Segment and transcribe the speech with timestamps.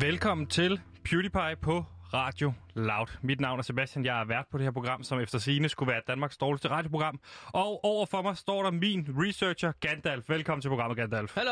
[0.00, 3.06] Velkommen til PewDiePie på Radio Loud.
[3.22, 5.92] Mit navn er Sebastian, jeg er vært på det her program, som efter sine skulle
[5.92, 7.20] være Danmarks dårligste radioprogram.
[7.46, 10.28] Og overfor mig står der min researcher, Gandalf.
[10.28, 11.34] Velkommen til programmet, Gandalf.
[11.34, 11.50] Hallo,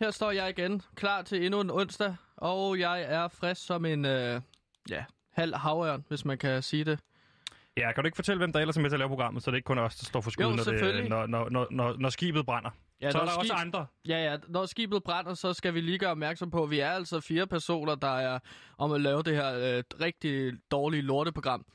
[0.00, 4.04] her står jeg igen, klar til endnu en onsdag, og jeg er frisk som en,
[4.04, 4.40] øh,
[4.90, 6.98] ja, halv havørn, hvis man kan sige det.
[7.76, 9.50] Ja, kan du ikke fortælle, hvem der ellers er med til at lave programmet, så
[9.50, 11.96] det ikke kun er os, der står for skud, Jo, når, det, når, når, når,
[11.98, 12.70] når skibet brænder?
[13.00, 13.86] Ja, så er der også skib- andre.
[14.08, 16.90] Ja, ja, når skibet brænder, så skal vi lige gøre opmærksom på, at vi er
[16.90, 18.38] altså fire personer, der er
[18.78, 21.66] om at lave det her øh, rigtig dårlige lorteprogram.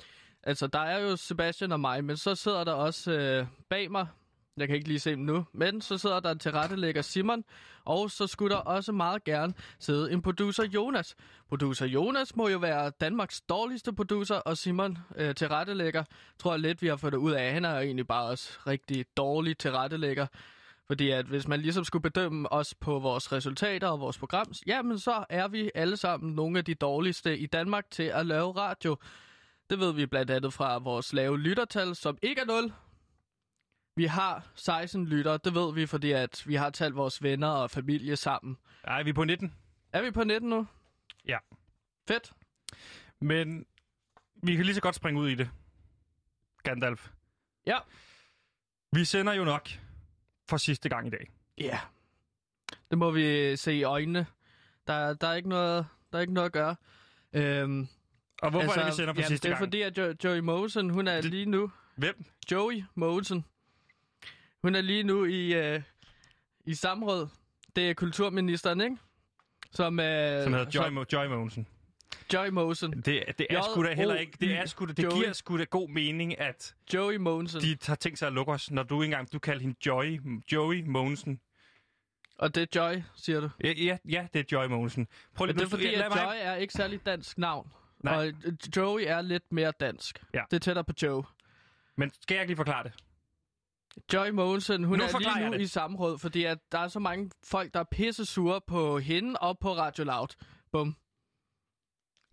[0.44, 4.08] Altså, der er jo Sebastian og mig, men så sidder der også øh, bag mig,
[4.58, 7.44] jeg kan ikke lige se dem nu, men så sidder der en tilrettelægger Simon,
[7.86, 11.16] og så skulle der også meget gerne sidde en producer Jonas.
[11.50, 16.04] Producer Jonas må jo være Danmarks dårligste producer, og Simon øh, tilrettelægger,
[16.40, 17.54] tror jeg lidt, vi har fået det ud af.
[17.54, 20.28] Han er jo egentlig bare også rigtig dårlig tilrettelægger.
[20.92, 25.00] Fordi at hvis man ligesom skulle bedømme os på vores resultater og vores program, jamen
[25.00, 28.98] så er vi alle sammen nogle af de dårligste i Danmark til at lave radio.
[29.70, 32.74] Det ved vi blandt andet fra vores lave lyttertal, som ikke er 0.
[33.96, 37.72] Vi har 16 lyttere, det ved vi, fordi at vi har talt vores venner og
[37.72, 38.58] familie sammen.
[38.86, 39.56] Nej, vi er på 19.
[39.94, 40.68] Er vi på 19 nu?
[41.28, 41.38] Ja.
[42.08, 42.32] Fedt.
[43.22, 43.66] Men
[44.44, 45.50] vi kan lige så godt springe ud i det,
[46.64, 47.10] Gandalf.
[47.66, 47.78] Ja.
[48.92, 49.70] Vi sender jo nok
[50.50, 51.32] for sidste gang i dag.
[51.58, 51.64] Ja.
[51.66, 51.78] Yeah.
[52.92, 54.26] Det må vi se i øjnene.
[54.88, 56.76] Der, der, er, ikke noget, der er ikke noget at gøre.
[57.34, 57.88] Øhm,
[58.42, 59.66] Og hvorfor altså, er det, vi sender for jamen, sidste det er gang?
[59.68, 61.72] fordi, at jo- Joey Mosen, hun er Det- lige nu...
[61.96, 62.26] Hvem?
[62.52, 63.46] Joey Mogensen.
[64.62, 65.82] Hun er lige nu i, øh,
[66.66, 67.28] i samråd.
[67.76, 68.98] Det er kulturministeren, ikke?
[69.72, 71.68] Som, øh, Som hedder Joy, Mo- Joy Mogensen.
[72.34, 72.92] Joy Mogensen.
[73.02, 73.06] Det,
[73.38, 74.38] det er sgu da heller ikke...
[74.40, 75.12] Det, er sgu da, det Joey.
[75.16, 77.62] giver sgu da god mening, at Joey Mogensen.
[77.62, 79.34] de har tænkt sig at lukke os, når du ikke engang...
[79.34, 80.20] Du kalder hende Joy,
[80.52, 81.40] Joey Mogensen.
[82.40, 83.50] Og det er Joy, siger du.
[83.64, 85.08] Ja, ja, ja, det er Joy Mogensen.
[85.36, 87.72] Prøv lige, det er fordi, lad at mig- Joy er ikke særlig dansk navn.
[88.04, 88.16] Nej.
[88.16, 88.34] Og øh,
[88.78, 90.24] Joey er lidt mere dansk.
[90.34, 90.42] Ja.
[90.52, 91.24] Det er tættere på Joe.
[91.98, 92.94] Men skal jeg ikke lige forklare det?
[94.14, 95.62] Joy Mogensen, hun Nu er lige nu det.
[95.62, 99.40] i samråd, fordi at der er så mange folk, der er pisse sure på hende
[99.40, 100.28] og på Radio Loud.
[100.72, 100.96] Bum.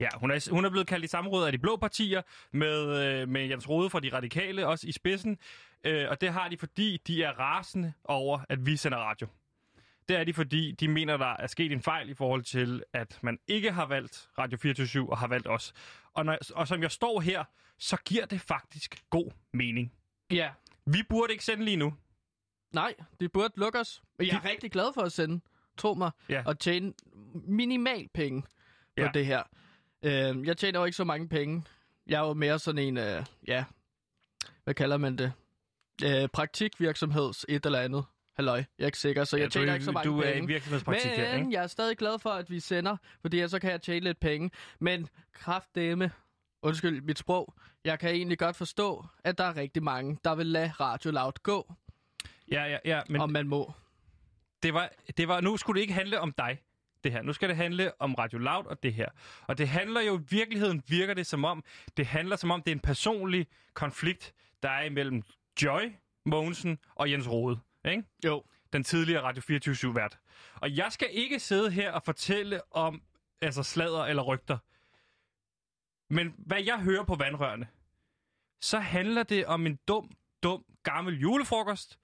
[0.01, 2.23] Ja, hun er, hun er blevet kaldt i samråd af de blå partier,
[2.53, 5.39] med, øh, med Jens Rode fra de radikale også i spidsen.
[5.85, 9.27] Øh, og det har de, fordi de er rasende over, at vi sender radio.
[10.09, 13.19] Det er de, fordi de mener, der er sket en fejl i forhold til, at
[13.23, 15.73] man ikke har valgt Radio 24 og har valgt os.
[16.15, 17.45] Og, når, og som jeg står her,
[17.79, 19.93] så giver det faktisk god mening.
[20.31, 20.51] Ja.
[20.87, 21.95] Vi burde ikke sende lige nu.
[22.73, 24.03] Nej, det burde lukke os.
[24.19, 25.41] Jeg er De- rigtig glad for at sende,
[25.77, 26.43] tro mig, Ja.
[26.47, 26.93] og tjene
[27.35, 28.49] minimal penge på
[28.97, 29.11] Ja.
[29.15, 29.43] det her.
[30.03, 31.65] Øh, jeg tjener jo ikke så mange penge.
[32.07, 33.65] Jeg er jo mere sådan en, øh, ja,
[34.65, 35.33] hvad kalder man det?
[36.05, 38.05] Øh, praktikvirksomheds et eller andet.
[38.37, 40.29] Halløj, jeg er ikke sikker, så jeg Ja, tjener du, ikke så mange du er
[40.29, 40.47] i penge.
[40.47, 41.49] virksomhedspraktik Men her, ikke?
[41.53, 44.51] jeg er stadig glad for, at vi sender, fordi så kan jeg tjene lidt penge.
[44.79, 46.11] Men kraftdeme,
[46.63, 47.55] undskyld mit sprog,
[47.85, 51.33] jeg kan egentlig godt forstå, at der er rigtig mange, der vil lade Radio Loud
[51.43, 51.73] gå,
[52.53, 53.21] Ja, ja, ja, men...
[53.21, 53.73] Og man må.
[54.63, 56.59] det var, det var, nu skulle det ikke handle om dig,
[57.05, 57.23] det her.
[57.23, 59.09] Nu skal det handle om Radio Loud og det her.
[59.47, 61.65] Og det handler jo, i virkeligheden virker det som om,
[61.97, 65.23] det handler som om, det er en personlig konflikt, der er imellem
[65.63, 65.93] Joy
[66.27, 68.05] Mogensen og Jens Rode, ikke?
[68.25, 68.45] Jo.
[68.73, 70.19] Den tidligere Radio 24 vært.
[70.55, 73.03] Og jeg skal ikke sidde her og fortælle om
[73.41, 74.59] altså sladder eller rygter.
[76.11, 77.69] Men hvad jeg hører på vandrørene,
[78.61, 80.11] så handler det om en dum,
[80.43, 81.99] dum gammel julefrokost,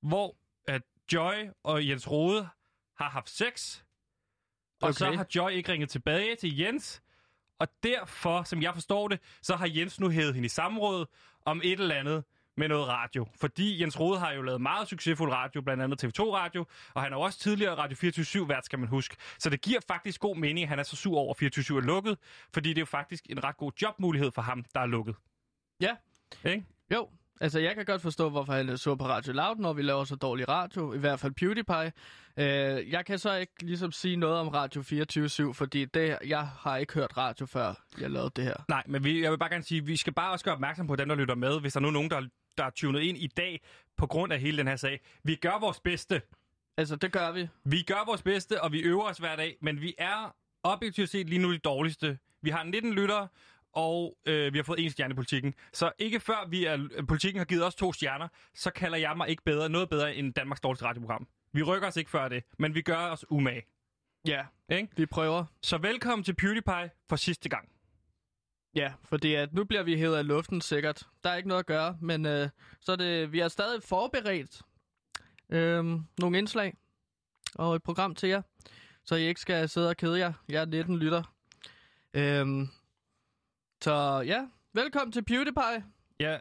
[0.00, 0.36] hvor
[0.68, 2.48] at Joy og Jens Rode
[2.96, 3.84] har haft sex,
[4.82, 5.16] og så Okay.
[5.16, 7.02] har Joy ikke ringet tilbage til Jens,
[7.60, 11.06] og derfor, som jeg forstår det, så har Jens nu hævet hende i samråd
[11.44, 12.24] om et eller andet
[12.56, 13.26] med noget radio.
[13.40, 17.12] Fordi Jens Rode har jo lavet meget succesfuld radio, blandt andet TV2 Radio, og han
[17.12, 19.16] er jo også tidligere Radio 24 vært, skal man huske.
[19.38, 21.82] Så det giver faktisk god mening, at han er så sur over, at 24 er
[21.82, 22.18] lukket,
[22.52, 25.14] fordi det er jo faktisk en ret god jobmulighed for ham, der er lukket.
[25.80, 25.96] Ja.
[26.44, 26.66] Ikke?
[26.92, 27.08] Jo,
[27.40, 30.04] altså jeg kan godt forstå, hvorfor han er sur på Radio Loud, når vi laver
[30.04, 31.92] så dårlig radio, i hvert fald PewDiePie.
[32.36, 36.76] Øh, jeg kan så ikke ligesom sige noget om Radio 24 fordi det, jeg har
[36.76, 38.54] ikke hørt radio før jeg lavede det her.
[38.68, 40.86] Nej, men vi, jeg vil bare gerne sige, at vi skal bare også gøre opmærksom
[40.86, 42.20] på dem, der lytter med, hvis der nu er nogen, der,
[42.58, 43.60] der er tunet ind i dag
[43.96, 45.00] på grund af hele den her sag.
[45.24, 46.22] Vi gør vores bedste.
[46.76, 47.48] Altså, det gør vi.
[47.64, 51.28] Vi gør vores bedste, og vi øver os hver dag, men vi er objektivt set
[51.28, 52.18] lige nu de dårligste.
[52.42, 53.28] Vi har 19 lyttere,
[53.76, 55.54] og øh, vi har fået en stjerne i politikken.
[55.72, 59.28] Så ikke før vi er, politikken har givet os to stjerner, så kalder jeg mig
[59.28, 61.28] ikke bedre, noget bedre end Danmarks dårligste radioprogram.
[61.52, 63.62] Vi rykker os ikke før det, men vi gør os umage.
[64.26, 64.88] Ja, Ikke?
[64.96, 65.44] vi prøver.
[65.62, 67.68] Så velkommen til PewDiePie for sidste gang.
[68.74, 71.02] Ja, fordi at nu bliver vi hævet af luften sikkert.
[71.24, 72.48] Der er ikke noget at gøre, men øh,
[72.80, 74.62] så er det, vi har stadig forberedt
[75.50, 75.84] øh,
[76.18, 76.74] nogle indslag
[77.54, 78.42] og et program til jer.
[79.04, 80.32] så I ikke skal sidde og kede jer.
[80.48, 81.22] Jeg er 19 lytter.
[82.14, 82.68] Øhm,
[83.86, 85.84] så ja, velkommen til PewDiePie.
[86.20, 86.38] Ja,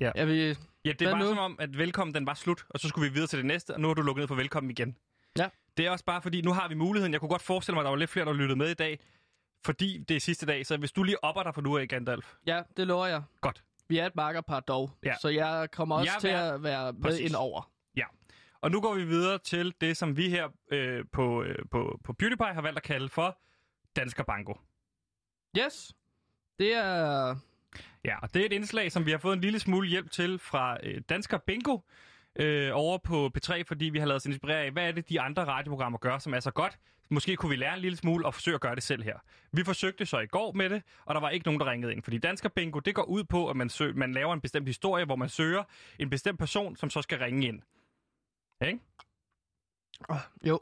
[0.00, 0.46] Er vi...
[0.84, 1.26] ja det Hvad var nu?
[1.28, 3.74] som om, at velkommen den var slut, og så skulle vi videre til det næste,
[3.74, 4.96] og nu har du lukket ned for velkommen igen.
[5.38, 5.48] Ja.
[5.76, 7.12] Det er også bare fordi, nu har vi muligheden.
[7.12, 8.98] Jeg kunne godt forestille mig, at der var lidt flere, der lyttede med i dag,
[9.64, 10.66] fordi det er sidste dag.
[10.66, 12.34] Så hvis du lige opper dig for nu af, Gandalf.
[12.46, 13.22] Ja, det lover jeg.
[13.40, 13.64] Godt.
[13.88, 15.14] Vi er et makkerpar dog, Ja.
[15.20, 17.30] så jeg kommer også Jeg til er- at være med Præcis.
[17.30, 17.70] ind over.
[18.60, 22.12] Og nu går vi videre til det, som vi her øh, på, øh, på, på
[22.12, 23.38] PewDiePie har valgt at kalde for
[23.96, 24.54] Dansker Banko.
[25.58, 25.92] Yes,
[26.58, 27.36] det er...
[28.04, 30.38] Ja, og det er et indslag, som vi har fået en lille smule hjælp til
[30.38, 31.78] fra øh, Dansker Bingo
[32.36, 35.20] øh, over på P3, fordi vi har lavet os inspirere af, hvad er det, de
[35.20, 36.78] andre radioprogrammer gør, som er så godt.
[37.10, 39.18] Måske kunne vi lære en lille smule og forsøge at gøre det selv her.
[39.52, 42.02] Vi forsøgte så i går med det, og der var ikke nogen, der ringede ind.
[42.02, 45.04] Fordi Dansker Bingo, det går ud på, at man, sø- man laver en bestemt historie,
[45.04, 45.64] hvor man søger
[45.98, 47.62] en bestemt person, som så skal ringe ind.
[48.66, 48.80] Ikke?
[50.44, 50.60] Jo.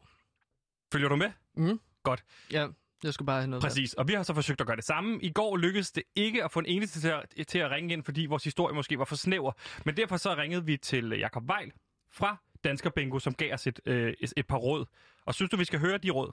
[0.93, 1.31] Følger du med?
[1.55, 1.81] Mm.
[2.03, 2.25] Godt.
[2.53, 2.67] Ja,
[3.05, 5.19] jeg skulle bare have noget Præcis, og vi har så forsøgt at gøre det samme.
[5.23, 8.03] I går lykkedes det ikke at få en eneste til at, til at ringe ind,
[8.05, 9.53] fordi vores historie måske var for snæver.
[9.85, 11.73] Men derfor så ringede vi til Jakob Weil
[12.11, 14.85] fra Dansker Bingo, som gav os et, øh, et, et par råd.
[15.25, 16.33] Og synes du, vi skal høre de råd?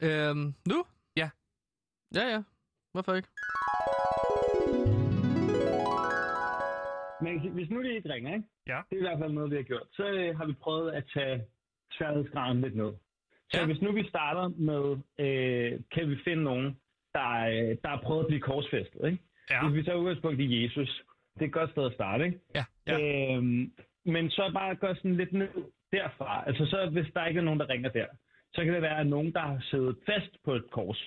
[0.00, 0.30] der.
[0.30, 0.84] Øhm, nu?
[1.16, 1.30] Ja.
[2.14, 2.42] Ja, ja.
[2.92, 3.28] Hvorfor ikke?
[7.22, 8.48] Men hvis nu det ikke ringer, ikke?
[8.66, 8.80] Ja.
[8.90, 11.04] det er i hvert fald noget, vi har gjort, så øh, har vi prøvet at
[11.14, 11.44] tage
[11.92, 12.92] sværhedsgraden lidt ned.
[13.52, 13.66] Så Ja.
[13.66, 14.84] hvis nu vi starter med,
[15.24, 16.76] øh, kan vi finde nogen,
[17.14, 19.18] der, øh, der har prøvet at blive korsfæstet, ikke?
[19.50, 19.68] Ja.
[19.68, 21.02] Hvis vi tager udgangspunkt i Jesus,
[21.34, 22.38] det er et godt sted at starte, ikke?
[22.54, 22.64] Ja.
[22.86, 23.34] ja.
[23.36, 23.72] Øhm,
[24.04, 25.48] men så bare gå sådan lidt ned
[25.92, 26.44] derfra.
[26.46, 28.06] Altså så, hvis der ikke er nogen, der ringer der,
[28.54, 31.04] så kan det være, at nogen, der har siddet fast på et kors.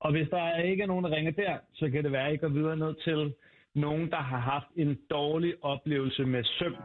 [0.00, 2.36] Og hvis der ikke er nogen, der ringer der, så kan det være, at I
[2.36, 3.34] går videre ned til
[3.74, 6.76] nogen, der har haft en dårlig oplevelse med søvn.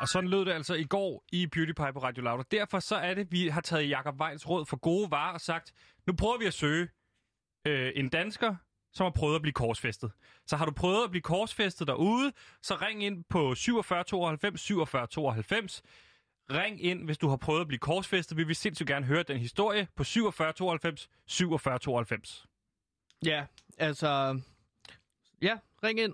[0.00, 2.44] Og sådan lød det altså i går i Beauty Pie på Radio Loud.
[2.50, 5.72] Derfor så er det, vi har taget Jakob Weils råd for gode varer og sagt,
[6.06, 6.88] nu prøver vi at søge
[7.66, 8.56] øh, en dansker,
[8.92, 10.12] som har prøvet at blive korsfæstet.
[10.46, 15.06] Så har du prøvet at blive korsfæstet derude, så ring ind på 47 92 47
[15.06, 15.82] 92.
[16.50, 18.36] Ring ind, hvis du har prøvet at blive korsfæstet.
[18.36, 22.46] Vi vil sindssygt gerne høre den historie på 47 92 47 92.
[23.24, 23.46] Ja,
[23.78, 24.40] altså...
[25.42, 26.12] Ja, ring ind.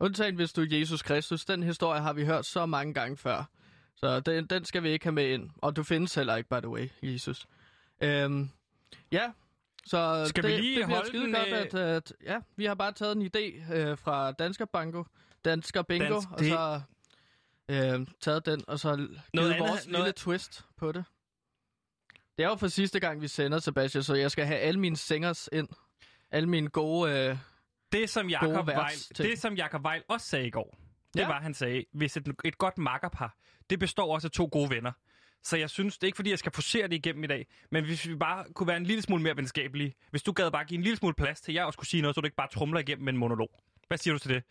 [0.00, 1.44] Undtagen hvis du er Jesus Kristus.
[1.44, 3.44] Den historie har vi hørt så mange gange før.
[3.96, 5.50] Så den, den skal vi ikke have med ind.
[5.56, 7.46] Og du findes heller ikke, by the way, Jesus.
[8.00, 8.50] Øhm,
[9.12, 9.32] ja,
[9.86, 12.12] så Skal det, vi lige det bliver skide den, godt, at, at...
[12.24, 15.04] Ja, vi har bare taget en idé øh, fra Dansker Banko.
[15.44, 16.14] Dansker Bingo.
[16.20, 16.80] Dansk- og så
[17.68, 21.04] øh, taget den, og så givet Noget andet- vores noget- lille twist på det.
[22.38, 24.96] Det er jo for sidste gang, vi sender, Sebastian, så jeg skal have alle mine
[24.96, 25.68] singers ind.
[26.30, 27.12] Alle mine gode...
[27.12, 27.36] Øh,
[27.92, 30.78] Det, som Jakob Weil, det, som Jakob Weil også sagde i går,
[31.14, 31.26] det Ja.
[31.26, 33.36] var, han sagde, hvis et, et godt makkerpar,
[33.70, 34.92] det består også af to gode venner.
[35.42, 37.84] Så jeg synes, det er ikke fordi, jeg skal forcere det igennem i dag, men
[37.84, 40.78] hvis vi bare kunne være en lille smule mere venskabelige, hvis du gad bare give
[40.78, 42.48] en lille smule plads til, at jeg også kunne sige noget, så du ikke bare
[42.48, 43.48] trumler igennem med en monolog.
[43.88, 44.42] Hvad siger du til det?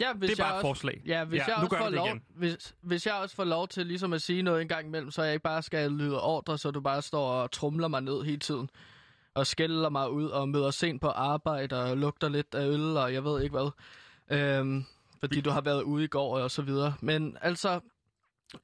[0.00, 1.02] Ja, hvis Det er bare jeg et også, forslag.
[1.06, 2.22] Ja, hvis Ja, jeg nu også får lov, igen.
[2.28, 5.22] hvis, hvis jeg også får lov til ligesom at sige noget en gang imellem, så
[5.22, 8.38] jeg ikke bare skal lyde ordre, så du bare står og trumler mig ned hele
[8.38, 8.70] tiden.
[9.34, 13.12] Og skælder mig ud og møder sent på arbejde og lugter lidt af øl og
[13.12, 13.70] jeg ved ikke hvad.
[14.30, 14.84] Øhm,
[15.20, 16.94] fordi du har været ude i går og så videre.
[17.00, 17.80] Men altså,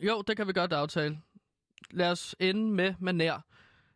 [0.00, 1.20] jo, det kan vi godt aftale.
[1.90, 3.44] Lad os ende med manær.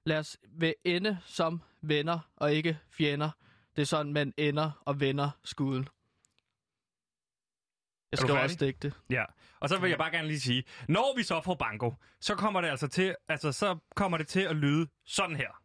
[0.04, 0.36] Lad os
[0.84, 3.30] ende som venner og ikke fjender.
[3.76, 5.88] Det er sådan, man ender og vender skuden.
[8.10, 8.92] Jeg skal også digte.
[9.10, 9.24] Ja,
[9.60, 12.60] og så vil jeg bare gerne lige sige, når vi så får banko, så kommer
[12.60, 15.62] det altså til, altså så kommer det til at lyde sådan her.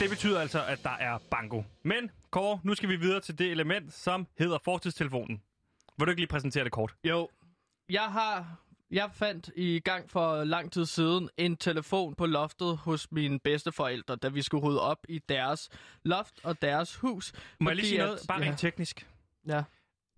[0.00, 1.64] Det betyder altså, at der er banko.
[1.82, 5.42] Men, Kåre, nu skal vi videre til det element, som hedder fortidstelefonen.
[5.98, 6.94] Vil du ikke lige præsentere det kort?
[7.04, 7.28] Jo,
[7.90, 8.56] jeg har...
[8.90, 14.16] Jeg fandt i gang for lang tid siden en telefon på loftet hos mine bedsteforældre,
[14.16, 15.68] da vi skulle rydde op i deres
[16.02, 17.32] loft og deres hus.
[17.60, 19.06] Må jeg lige sige noget, bare ja, rent teknisk?
[19.48, 19.62] Ja.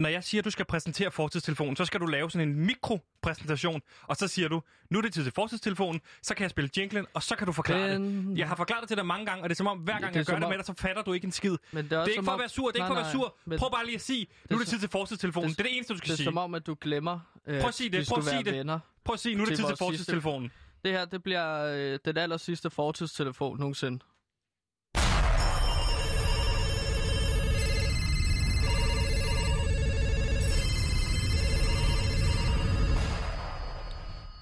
[0.03, 3.83] Når jeg siger, at du skal præsentere fortidstelefonen, så skal du lave sådan en mikropræsentation,
[4.03, 7.07] og så siger du, nu er det tid til fortidstelefonen, så kan jeg spille jinglen,
[7.15, 8.01] og så kan du forklare det.
[8.01, 9.93] Men- Jeg har forklaret det til dig mange gange, og det er som om, hver
[9.93, 11.57] gang Det jeg gør det med dig, så fatter du ikke en skid.
[11.73, 13.05] Men det er, Det er ikke for at være sur, det er ikke for at
[13.05, 13.37] være sur.
[13.45, 15.49] men Prøv bare lige at sige, nu er det tid til fortidstelefonen.
[15.49, 16.25] det- Det er det eneste, du skal Det er sige.
[16.25, 18.53] som om, at du glemmer, øh, Prøv at sige det, prøv at sige det.
[18.55, 18.79] venner.
[19.05, 20.53] Prøv at sige, nu er det tid til fortidstelefonen.
[20.85, 23.99] Det her, det bliver øh, den aller sidste fortidstelefon nogensinde.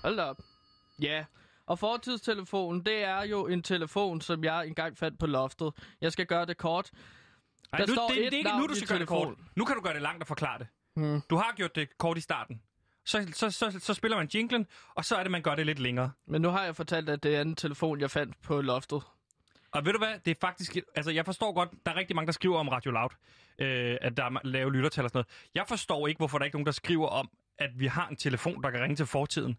[0.02, 0.37] Hold op.
[1.02, 1.25] Ja,
[1.66, 5.73] og fortidstelefonen, det er jo en telefon, som jeg engang fandt på loftet.
[6.00, 6.90] Jeg skal gøre det kort.
[7.73, 9.35] Ej, Der nu, står det, et det er ikke nu, du skal gøre det kort.
[9.57, 10.66] Nu kan du gøre det langt og forklare det.
[10.97, 11.21] Hmm.
[11.30, 12.62] Du har gjort det kort i starten.
[13.04, 15.78] så, så, så, så spiller man jinglen, og så er det, man gør det lidt
[15.78, 16.11] længere.
[16.26, 19.02] Men nu har jeg fortalt, at det er en telefon, jeg fandt på loftet.
[19.73, 20.76] Og ved du hvad, det er faktisk...
[20.97, 23.11] Altså, jeg forstår godt, der er rigtig mange, der skriver om Radio Loud,
[23.59, 25.26] øh, at der er lave lyttertal og sådan noget.
[25.54, 28.16] Jeg forstår ikke, hvorfor der er ikke nogen, der skriver om, at vi har en
[28.16, 29.59] telefon, der kan ringe til fortiden.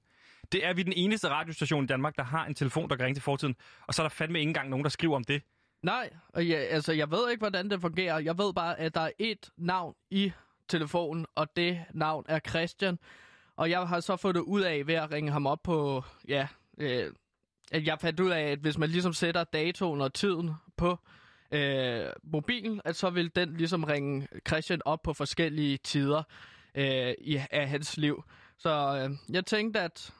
[0.52, 3.16] Det er vi den eneste radiostation i Danmark, der har en telefon, der kan ringe
[3.16, 3.56] til fortiden.
[3.88, 5.42] Og så er der fandme ikke engang nogen, der skriver om det.
[5.84, 8.20] Nej, og ja, altså, jeg ved ikke, hvordan det fungerer.
[8.20, 10.32] Jeg ved bare, at der er et navn i
[10.68, 13.00] telefonen, og det navn er Christian.
[13.56, 16.48] Og jeg har så fået det ud af ved at ringe ham op på, ja,
[16.78, 17.12] øh,
[17.72, 21.00] at jeg fandt ud af, at hvis man ligesom sætter datoen og tiden på
[21.52, 26.24] øh, mobilen, at så vil den ligesom ringe Christian op på forskellige tider
[26.76, 28.24] øh, i, af hans liv.
[28.58, 28.70] Så
[29.10, 30.14] øh, jeg tænkte, at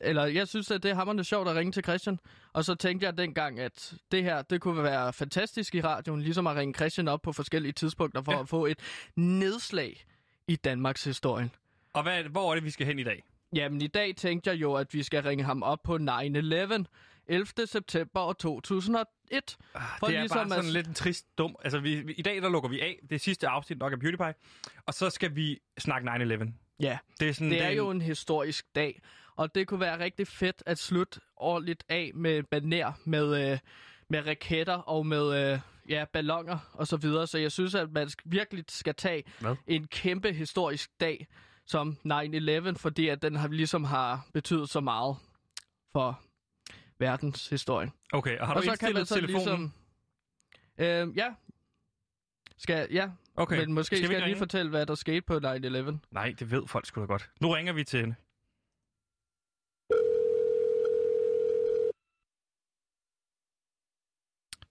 [0.00, 2.18] eller jeg synes, at det er hammerende sjovt at ringe til Christian.
[2.52, 6.46] Og så tænkte jeg dengang, at det her, det kunne være fantastisk i radioen, ligesom
[6.46, 8.40] at ringe Christian op på forskellige tidspunkter for ja.
[8.40, 8.78] at få et
[9.16, 10.04] nedslag
[10.48, 11.50] i Danmarks historie.
[11.92, 13.22] Og hvad, hvor er det, vi skal hen i dag?
[13.54, 16.84] Jamen, i dag tænkte jeg jo, at vi skal ringe ham op på 9-11,
[17.26, 17.66] 11.
[17.66, 19.56] september år 2001.
[19.74, 20.72] Ah, for det er ligesom bare sådan at...
[20.72, 21.56] lidt en trist dum.
[21.64, 22.98] Altså, vi, vi, i dag der lukker vi af.
[23.10, 24.34] Det sidste afsnit nok af Beauty Pie.
[24.86, 26.52] Og så skal vi snakke 9-11.
[26.80, 27.76] Ja, det er, sådan, det er det...
[27.76, 29.00] jo en historisk dag.
[29.38, 33.58] Og det kunne være rigtig fedt at slutte ordentligt af med baner, med, øh,
[34.08, 37.26] med raketter og med øh, ja, ballonger og så videre.
[37.26, 39.56] Så jeg synes, at man virkelig skal tage Hvad?
[39.66, 41.26] en kæmpe historisk dag
[41.66, 45.16] som 9-11, fordi at den har, ligesom har betydet så meget
[45.92, 46.20] for
[46.98, 47.90] verdens historie.
[48.12, 49.72] Okay, og har og du indstillet telefonen?
[50.78, 51.34] Ligesom, øh, ja.
[52.56, 53.58] Skal, ja, okay.
[53.58, 55.40] men måske skal, skal jeg lige fortælle, hvad der skete på 9-11.
[56.10, 57.30] Nej, det ved folk sgu da godt.
[57.40, 58.14] Nu ringer vi til hende.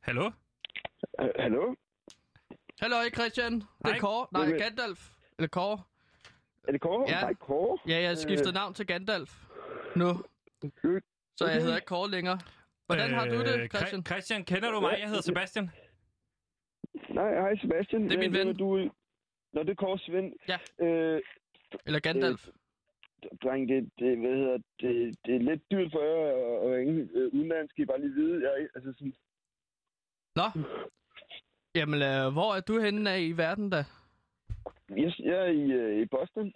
[0.07, 0.31] Hallo?
[1.39, 1.75] Hallo?
[2.81, 3.53] Hallo, Christian.
[3.53, 4.27] Det er Kåre.
[4.31, 5.09] Nej, Gandalf.
[5.37, 5.77] Eller Kåre.
[6.67, 7.05] Er det Kåre?
[7.09, 7.21] Ja.
[7.21, 7.77] Nej, Kåre.
[7.87, 8.53] Ja, jeg har skiftet uh...
[8.53, 9.31] navn til Gandalf
[9.95, 10.09] nu.
[10.63, 10.99] Okay.
[11.37, 12.39] Så jeg hedder ikke Kåre længere.
[12.85, 14.05] Hvordan har du det, øh, Christian?
[14.05, 14.95] Christian, kender du mig?
[14.99, 15.69] Jeg hedder Sebastian.
[17.09, 18.03] Nej, hej Sebastian.
[18.03, 18.57] Det er min ven.
[18.57, 18.89] Du,
[19.53, 20.33] Nå, det er Kåre Svend.
[20.47, 20.85] Ja.
[20.85, 21.21] Øh,
[21.85, 22.47] Eller Gandalf.
[22.47, 22.53] Øh,
[23.43, 27.09] dreng, det, det, hvad hedder, det, det er lidt dyrt for jer at, at ringe
[27.13, 27.69] øh, udenlands.
[27.69, 28.35] Skal I bare lige vide?
[28.45, 29.13] Jeg, altså sådan,
[30.39, 30.47] Nå.
[31.75, 33.85] Jamen, øh, hvor er du henne af i verden da?
[34.89, 36.53] Jeg, jeg er i, øh, i Boston.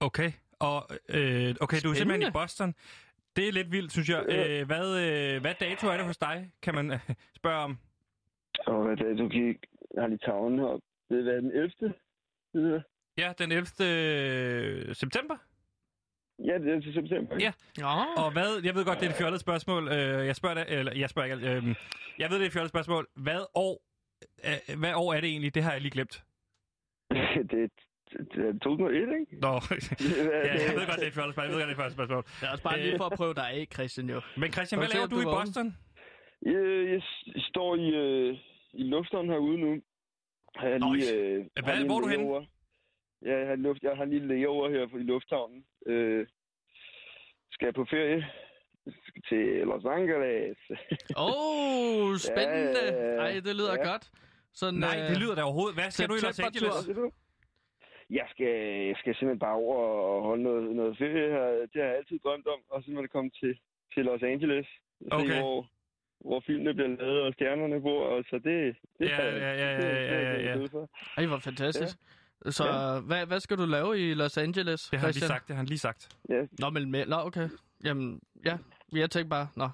[0.00, 2.74] Okay, og øh, okay, du er simpelthen i Boston.
[3.36, 4.22] Det er lidt vildt, synes jeg.
[4.28, 7.00] Øh, hvad, øh, hvad dato er det hos dig, kan man øh,
[7.36, 7.78] spørge om?
[8.66, 9.56] Og hvad dato gik?
[9.94, 10.80] Jeg har lige tavlen her.
[11.08, 11.52] Det er den
[12.54, 12.84] 11.
[13.18, 14.94] Ja, den 11.
[14.94, 15.36] september.
[16.38, 17.36] Ja, det er til september.
[17.40, 17.52] Ja.
[17.78, 18.04] ja.
[18.24, 19.88] Og hvad, jeg ved godt, det er et fjollet spørgsmål.
[19.88, 21.74] Øh, jeg spørger dig, eller jeg spørger ikke, øh,
[22.18, 23.06] jeg ved, det er et fjollet spørgsmål.
[23.16, 23.82] Hvad år,
[24.44, 25.54] øh, hvad år er det egentlig?
[25.54, 26.24] Det har jeg lige glemt.
[27.50, 27.70] det,
[28.32, 29.40] det er 2001, ikke?
[29.40, 29.48] Nå,
[30.48, 31.60] ja, jeg ved godt, det er et fjollet spørgsmål.
[31.60, 32.22] Jeg ved godt, det er et spørgsmål.
[32.40, 34.20] Det er også bare lige for at prøve dig af, Christian, jo.
[34.36, 35.66] Men Christian, hvad laver du, du i Boston?
[36.42, 36.62] Jeg,
[36.92, 37.02] jeg
[37.50, 38.38] står i, øh,
[38.72, 39.72] i lufthavnen herude nu.
[40.56, 42.46] Har jeg lige, øh, hvad, hvor er du henne?
[43.24, 45.64] Ja, jeg har, luft, jeg har lige layover her i lufthavnen.
[45.86, 46.26] Øh,
[47.50, 48.26] skal jeg på ferie?
[49.28, 50.58] Til Los Angeles.
[51.16, 52.84] Åh, oh, spændende.
[52.84, 53.16] Ja.
[53.24, 53.90] Ej, det lyder ja.
[53.90, 54.10] godt.
[54.52, 55.76] Sådan, Nej, det lyder da overhovedet.
[55.76, 56.74] Hvad skal du i Los Angeles?
[58.10, 58.54] Jeg skal,
[58.90, 61.46] jeg skal simpelthen bare over og holde noget, noget ferie her.
[61.72, 62.60] Det har jeg altid drømt om.
[62.70, 63.58] Og simpelthen komme til,
[63.94, 64.66] til Los Angeles.
[65.10, 65.26] Okay.
[65.26, 65.66] Se, hvor,
[66.20, 68.02] hvor filmene bliver lavet, og stjernerne bor.
[68.04, 70.86] Og så det, det ja, ja, ja, ja, ja, ja, ja.
[71.16, 71.96] Ej, hvor fantastisk.
[72.00, 72.23] Ja.
[72.50, 73.00] Så ja.
[73.00, 75.60] hvad, hvad skal du lave i Los Angeles, Det har han lige sagt, det har
[75.60, 76.16] han lige sagt.
[76.28, 76.46] Ja.
[76.58, 77.48] Nå, men med, nå, okay.
[77.84, 78.58] Jamen, ja,
[78.92, 79.68] jeg tænker bare, nå.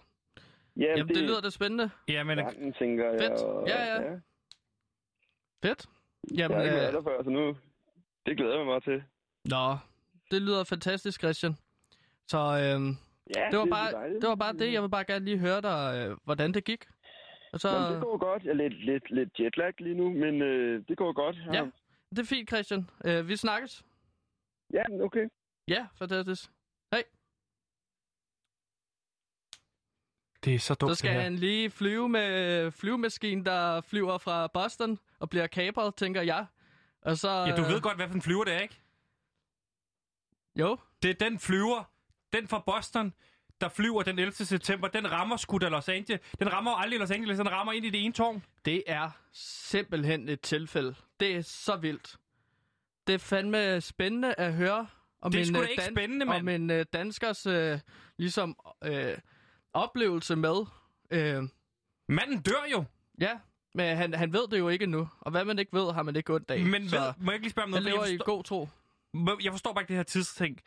[0.76, 1.90] Ja, Jamen, det, det lyder da spændende.
[2.08, 2.38] Ja, men...
[2.38, 3.20] Verden, tænker jeg.
[3.20, 4.16] Fedt, og, ja, ja, ja.
[5.62, 5.86] Fedt.
[6.36, 7.56] Jamen, jeg har ikke været der før, så nu,
[8.26, 9.02] det glæder jeg mig meget til.
[9.44, 9.76] Nå,
[10.30, 11.56] det lyder fantastisk, Christian.
[12.28, 12.96] Så øhm,
[13.36, 14.72] ja, det, var det, bare, det var bare det.
[14.72, 16.84] Jeg vil bare gerne lige høre dig, øh, hvordan det gik.
[17.52, 17.68] Og så...
[17.68, 18.42] Jamen, det går godt.
[18.44, 21.36] Jeg er lidt, lidt, lidt jetlag lige nu, men øh, det går godt.
[21.52, 21.66] Ja.
[22.10, 22.90] Det er fint, Christian.
[23.08, 23.84] Uh, vi snakkes.
[24.72, 25.28] Ja, okay.
[25.68, 26.50] Ja, fantastisk.
[26.92, 27.04] Hej.
[30.44, 34.98] Det er så dumt, Så skal han lige flyve med flyvemaskinen, der flyver fra Boston
[35.18, 36.46] og bliver kapret, tænker jeg.
[37.02, 38.80] Og så, ja, du ved godt, hvad for en flyver det er, ikke?
[40.56, 40.78] Jo.
[41.02, 41.84] Det er den flyver,
[42.32, 43.14] den fra Boston,
[43.60, 44.32] der flyver den 11.
[44.32, 46.20] september, den rammer sgu da Los Angeles.
[46.38, 48.42] Den rammer aldrig Los Angeles, den rammer ind i det ene tårn.
[48.64, 50.94] Det er simpelthen et tilfælde.
[51.20, 52.16] Det er så vildt.
[53.06, 54.86] Det er fandme spændende at høre
[55.22, 57.78] om det er en, øh, ikke dan- spændende, om en uh, danskers uh,
[58.16, 58.56] ligesom,
[58.88, 58.92] uh,
[59.72, 60.56] oplevelse med.
[61.14, 61.48] Uh,
[62.08, 62.84] Manden dør jo.
[63.20, 63.38] Ja,
[63.74, 65.08] men han, han ved det jo ikke nu.
[65.20, 66.60] Og hvad man ikke ved, har man ikke ondt af.
[66.60, 67.84] Men ved, må jeg ikke lige spørge om noget?
[67.84, 68.68] Han lever i god tro.
[69.44, 70.60] Jeg forstår bare ikke det her tidsting.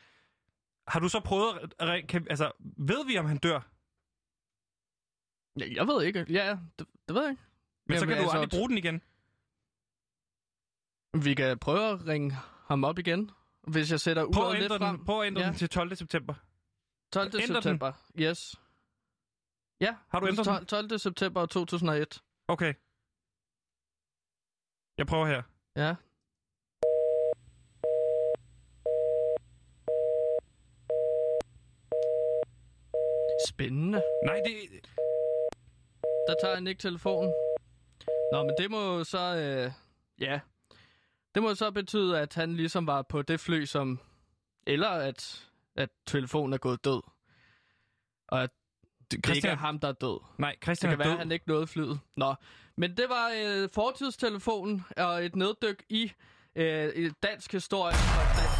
[0.88, 1.74] Har du så prøvet
[2.10, 3.60] Kan, altså, ved vi, om han dør?
[5.60, 6.26] Ja, jeg ved ikke.
[6.30, 7.44] Ja, det, det ved jeg ikke.
[7.88, 9.02] Men så Jamen, kan du altså, aldrig bruge den igen.
[11.26, 12.32] Vi kan prøve at ringe
[12.68, 13.32] ham op igen,
[13.68, 14.98] hvis jeg sætter uret lidt frem.
[14.98, 15.48] den, prøv at ændre Ja.
[15.48, 15.96] den til 12.
[15.96, 16.34] september.
[17.14, 17.26] 12.
[17.28, 17.62] Ændre den.
[17.62, 17.92] september.
[18.20, 18.56] Yes.
[19.82, 21.00] Ja, Har du ændret 12, 12.
[21.00, 22.24] september 2001.
[22.48, 22.74] Okay.
[24.98, 25.44] Jeg prøver her.
[25.76, 25.96] Ja.
[33.54, 34.02] Spændende.
[34.26, 34.88] Nej, det...
[36.28, 37.34] Der tager han ikke telefonen.
[38.32, 39.36] Nå, men det må så...
[39.36, 39.72] Øh,
[40.20, 40.40] ja.
[41.36, 44.00] Det må så betyde, at han ligesom var på det fly, som...
[44.68, 47.02] Eller at, at telefonen er gået død.
[48.28, 48.50] Og at
[49.12, 50.20] det ikke er Christian, ham, der er død.
[50.38, 51.18] nej, Det Christian kan er være, død.
[51.18, 52.00] han ikke nåede flyet.
[52.18, 52.36] Nå,
[52.78, 56.12] men det var øh, fortidstelefonen og et neddyk i
[56.56, 57.94] øh, dansk historie.
[57.94, 58.60] fra dansk.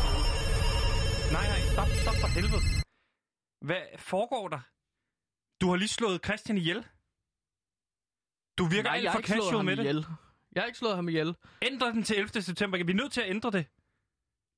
[1.32, 2.62] Nej, nej, stop, stop for helvede.
[3.62, 4.60] Hvad foregår der?
[5.64, 6.86] Du har lige slået Christian ihjel.
[8.58, 9.84] Du virker Nej, alt for casual med det.
[9.84, 10.06] ihjel.
[10.56, 11.36] Jeg har ikke slået ham ihjel.
[11.62, 12.42] Ændre den til 11.
[12.42, 12.84] september.
[12.84, 13.66] Vi er nødt til at ændre det.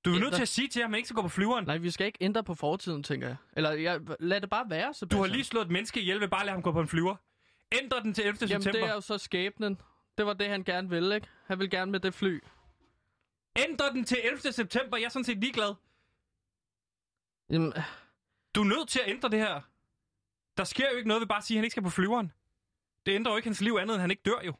[0.05, 0.25] Du er Ændre?
[0.25, 1.65] nødt til at sige til ham, at han ikke skal gå på flyveren.
[1.65, 3.35] Nej, vi skal ikke ændre på fortiden, tænker jeg.
[3.53, 5.21] Eller jeg, lad det bare være, Du Sebastian.
[5.21, 7.15] har lige slået et menneske ihjel ved bare at lade ham gå på en flyver.
[7.71, 8.37] Ændre den til 11.
[8.47, 8.79] Jamen, september.
[8.85, 9.81] det er jo så skæbnen.
[10.17, 11.27] Det var det, han gerne ville, ikke?
[11.45, 12.43] Han ville gerne med det fly.
[13.69, 14.39] Ændre den til 11.
[14.51, 14.97] september.
[14.97, 15.73] Jeg er sådan set ligeglad.
[17.49, 17.73] Jamen,
[18.55, 19.61] Du er nødt til at ændre det her.
[20.57, 22.31] Der sker jo ikke noget ved bare at sige, at han ikke skal på flyveren.
[23.05, 24.53] Det ændrer jo ikke hans liv andet, end han ikke dør jo.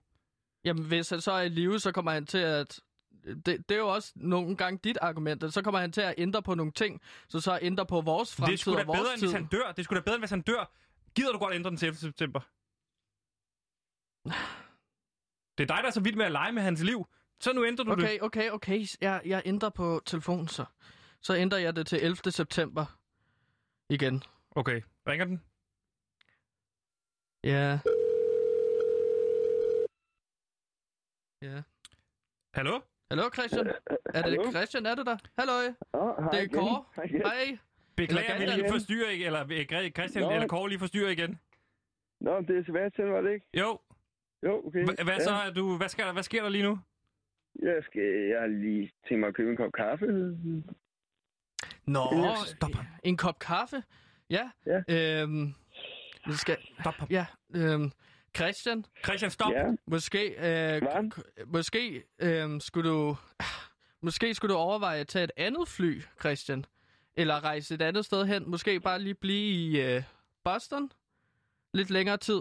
[0.64, 2.80] jamen, hvis han så er i live, så kommer han til at...
[3.26, 6.16] Det, det er jo også nogle gange dit argument, at så kommer han til at
[6.18, 9.00] ændre på nogle ting, så så ændre på vores det fremtid sgu da og vores
[9.00, 9.28] bedre, end tid.
[9.28, 9.72] hvis han dør.
[9.72, 10.72] Det sgu da bedre, end hvis han dør.
[11.16, 12.00] Gider du godt ændre den til 11.
[12.00, 12.40] september?
[15.58, 17.08] Det er dig, der er så vild med at lege med hans liv.
[17.40, 18.00] Så nu ændrer du det.
[18.04, 18.86] Okay, okay, okay.
[19.02, 20.66] Jeg, jeg ændrer på telefonen, så.
[21.22, 22.32] Så ændrer jeg det til 11.
[22.32, 22.86] september.
[23.90, 24.24] Igen.
[24.52, 24.82] Okay.
[25.08, 25.42] Ringer den?
[27.46, 27.80] Ja.
[31.42, 31.62] Ja.
[32.54, 32.80] Hallo?
[33.12, 33.68] Hallo, Christian?
[33.68, 33.74] Er
[34.06, 34.52] det Hallo?
[34.52, 35.18] Christian, er det der?
[35.40, 35.54] Hallo,
[35.94, 36.54] Oh, hej det er igen.
[36.54, 36.84] Kåre.
[36.96, 37.58] Hej.
[37.96, 40.32] Beklager, Eller vi lige forstyrrer ikke, eller øh, Christian Nå.
[40.32, 41.40] eller Kåre lige forstyrrer igen.
[42.22, 43.46] Nå, det er Sebastian, var det ikke?
[43.54, 43.80] Jo.
[44.46, 44.80] Jo, okay.
[44.84, 45.24] H- hvad ja.
[45.24, 46.80] så er du, hvad, sker der, hvad sker der lige nu?
[47.62, 50.06] Jeg, skal, jeg har lige tænkt mig at købe en kop kaffe.
[51.86, 52.04] Nå,
[52.46, 52.70] stop.
[53.04, 53.84] en kop kaffe.
[54.30, 54.50] Ja.
[54.66, 54.80] Ja.
[55.22, 55.54] Øhm,
[56.28, 56.58] vi skal...
[56.82, 56.94] Stop.
[57.10, 57.92] Ja, øhm,
[58.36, 59.52] Christian, Christian, stop.
[59.52, 60.28] Ja, måske...
[60.28, 63.16] Øh, k- måske øh, skulle du...
[64.02, 66.66] Måske skulle du overveje at tage et andet fly, Christian.
[67.18, 68.50] Eller rejse et andet sted hen.
[68.50, 70.04] Måske bare lige blive i øh,
[70.44, 70.92] Boston.
[71.74, 72.40] Lidt længere tid.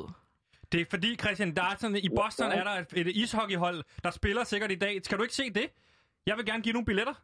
[0.72, 4.10] Det er fordi, Christian, der er sådan, i Boston er der et, et ishockeyhold, der
[4.10, 5.00] spiller sikkert i dag.
[5.04, 5.66] Skal du ikke se det?
[6.26, 7.14] Jeg vil gerne give nogle billetter.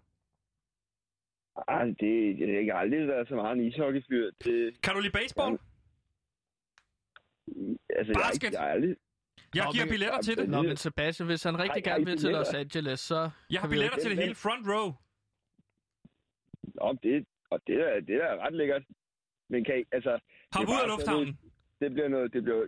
[1.68, 4.30] Ej, det, det er ikke aldrig været så meget en ishockeyfyr.
[4.44, 5.58] Det, Kan du lide baseball?
[7.98, 8.44] Altså, jeg, er Basket.
[8.48, 8.96] ikke- jeg, er aldrig...
[9.54, 10.48] Jeg Nå, giver men- billetter til det.
[10.48, 12.30] Nå, men Sebastian, hvis han rigtig Ej, gerne vil til.
[12.30, 13.30] Los Angeles, så...
[13.50, 14.34] Jeg har billetter til det hele.
[14.34, 14.86] Front row.
[16.74, 18.82] Nå, det, og det er, det er ret lækkert.
[19.50, 20.10] Men kan I, altså...
[20.54, 21.38] Er ud af lufthavnen.
[21.80, 22.32] Det bliver noget...
[22.32, 22.66] Det bliver,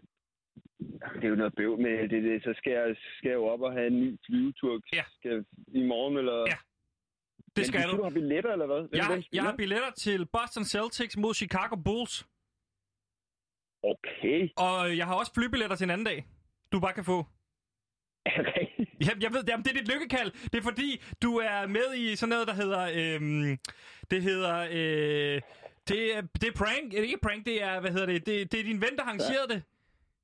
[1.14, 2.42] det er jo noget bøv med det, det.
[2.42, 4.80] Så skal jeg, skal jeg jo op og have en ny flyvetur.
[4.92, 5.04] Ja.
[5.18, 6.38] Skal, I morgen, eller...
[6.52, 6.56] Ja,
[7.56, 7.90] Det Men skal du.
[7.92, 7.96] du.
[7.96, 8.80] Du har billetter, eller hvad?
[8.80, 12.26] Hvem- Jeg, hvem jeg har billetter til Boston Celtics mod Chicago Bulls.
[13.82, 14.48] Okay.
[14.56, 16.26] Og jeg har også flybilletter til en anden dag,
[16.72, 17.26] du bare kan få.
[18.26, 18.66] Okay.
[19.06, 20.30] Jamen, jeg ved, jamen, det er dit lykkekald.
[20.30, 22.82] Det er fordi, du er med i sådan noget, der hedder...
[22.94, 23.58] Øhm,
[24.10, 24.58] det hedder...
[24.70, 25.40] Øh,
[25.88, 26.90] det, er, det er prank.
[26.92, 27.80] Det er ikke prank, det er...
[27.80, 28.26] Hvad hedder det?
[28.26, 29.62] Det, det er din ven, der har arrangeret det.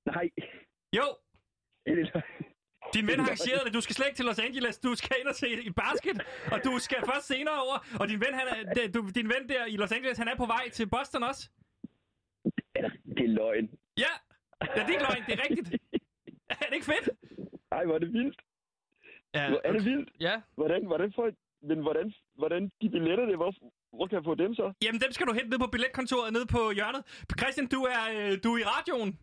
[0.07, 0.31] Nej.
[0.97, 1.05] Jo,
[2.95, 3.75] din ven har arrangeret det.
[3.75, 4.79] Du skal slet ikke til Los Angeles.
[4.79, 6.27] Du skal ind og se i basket.
[6.53, 7.77] Og du skal først senere over.
[8.01, 10.47] Og din ven, han er, du, din ven der i Los Angeles, han er på
[10.47, 11.51] vej til Boston også.
[13.17, 13.71] Det er løgn.
[13.99, 14.13] Ja,
[14.63, 15.23] ja det er ikke løgn.
[15.27, 15.69] Det er rigtigt.
[16.51, 17.09] Er det ikke fedt?
[17.73, 18.41] Ej, hvor er det vildt.
[19.35, 20.09] Ja, Hvor er det vildt.
[20.21, 21.35] ja, Hvordan, hvordan får jeg...
[21.63, 23.37] Men hvordan, hvordan de billetter det?
[23.37, 23.55] Hvor,
[23.97, 24.73] hvor kan jeg få dem så?
[24.83, 27.03] Jamen, dem skal du hente ned på billetkontoret nede på hjørnet.
[27.41, 29.19] Christian, du er, øh, du er i radioen.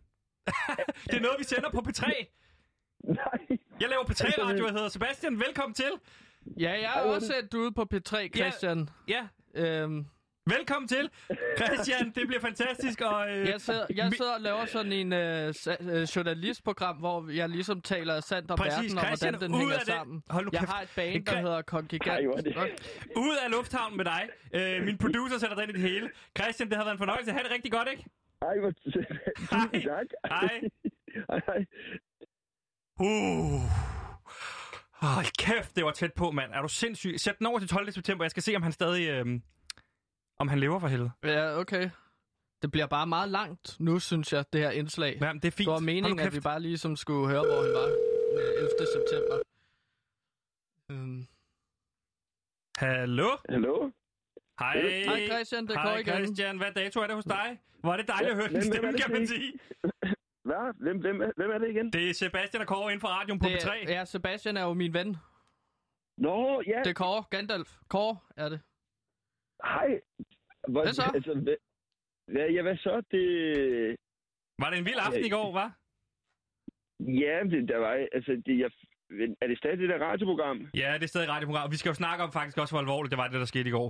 [1.10, 2.04] det er noget, vi sender på P3.
[3.20, 3.58] Nej.
[3.80, 5.40] Jeg laver P3-radio, jeg hedder Sebastian.
[5.40, 5.92] Velkommen til.
[6.60, 8.88] ja, jeg er også sendt ude på P3, Christian.
[9.08, 10.06] Ja, Øhm,
[10.46, 11.10] velkommen til.
[11.56, 13.00] Christian, det bliver fantastisk.
[13.00, 17.48] Og, øh, jeg, sidder, jeg sidder og laver sådan en øh, øh, journalistprogram, hvor jeg
[17.48, 19.88] ligesom taler sandt om Præcis, verden, og Christian, hvordan den ud hænger af det.
[19.88, 20.22] sammen.
[20.30, 20.72] Hold nu Jeg kæft.
[20.72, 22.26] har et band, der hedder Kongigant.
[23.16, 24.28] Ud af lufthavnen med dig.
[24.54, 26.10] Øh, min producer sætter dig ind i det hele.
[26.38, 27.32] Christian, det har været en fornøjelse.
[27.32, 28.04] Ha' det rigtig godt, ikke?
[28.42, 28.72] Ej, hvor...
[29.50, 29.80] Hej.
[29.90, 30.06] Tak.
[30.28, 30.60] Hej.
[31.30, 31.64] Hej, hej.
[33.00, 33.60] Uh.
[34.92, 36.52] Hold kæft, det var tæt på, mand.
[36.52, 37.14] Er du sindssyg?
[37.18, 37.92] Sæt den over til 12.
[37.92, 38.24] september.
[38.24, 39.08] Jeg skal se, om han stadig...
[39.08, 39.26] Øh,
[40.38, 41.10] om han lever for helvede.
[41.24, 41.90] Ja, okay.
[42.62, 45.18] Det bliver bare meget langt nu, synes jeg, det her indslag.
[45.20, 45.66] Jamen, det er fint.
[45.66, 47.88] Det var meningen, at vi bare ligesom skulle høre, hvor han var
[48.38, 48.70] øh, 11.
[48.96, 49.36] september.
[50.90, 51.26] Um.
[52.78, 53.28] Hallo?
[53.48, 53.90] Hallo?
[54.58, 54.80] Hej.
[54.80, 56.14] Hej Christian, det er Kåre igen.
[56.14, 56.56] Christian.
[56.58, 57.60] Hvad dato er det hos dig?
[57.80, 59.52] Hvor er det dejligt at høre din stemme, kan man sige.
[60.48, 60.74] Hvad?
[60.82, 61.92] Hvem, hvem, hvem er det igen?
[61.92, 63.70] Det er Sebastian og Kåre inden for radioen på det B3.
[63.70, 65.16] Er, ja, Sebastian er jo min ven.
[66.18, 66.78] Nå, ja.
[66.78, 67.76] Det er Kåre, Gandalf.
[67.88, 68.60] Kåre er det.
[69.64, 70.00] Hej.
[70.68, 71.10] Hvor, Hvad så?
[71.14, 71.32] Altså,
[72.32, 73.02] hvad, ja, hvad så?
[73.10, 73.24] Det...
[74.58, 75.70] Var det en vild aften i går, var?
[77.00, 77.92] Ja, det, der var...
[78.12, 78.70] Altså, det, jeg,
[79.40, 80.58] er det stadig det der radioprogram?
[80.74, 81.70] Ja, det er stadig radioprogram.
[81.70, 83.72] Vi skal jo snakke om faktisk også, hvor alvorligt det var, det der skete i
[83.72, 83.88] går.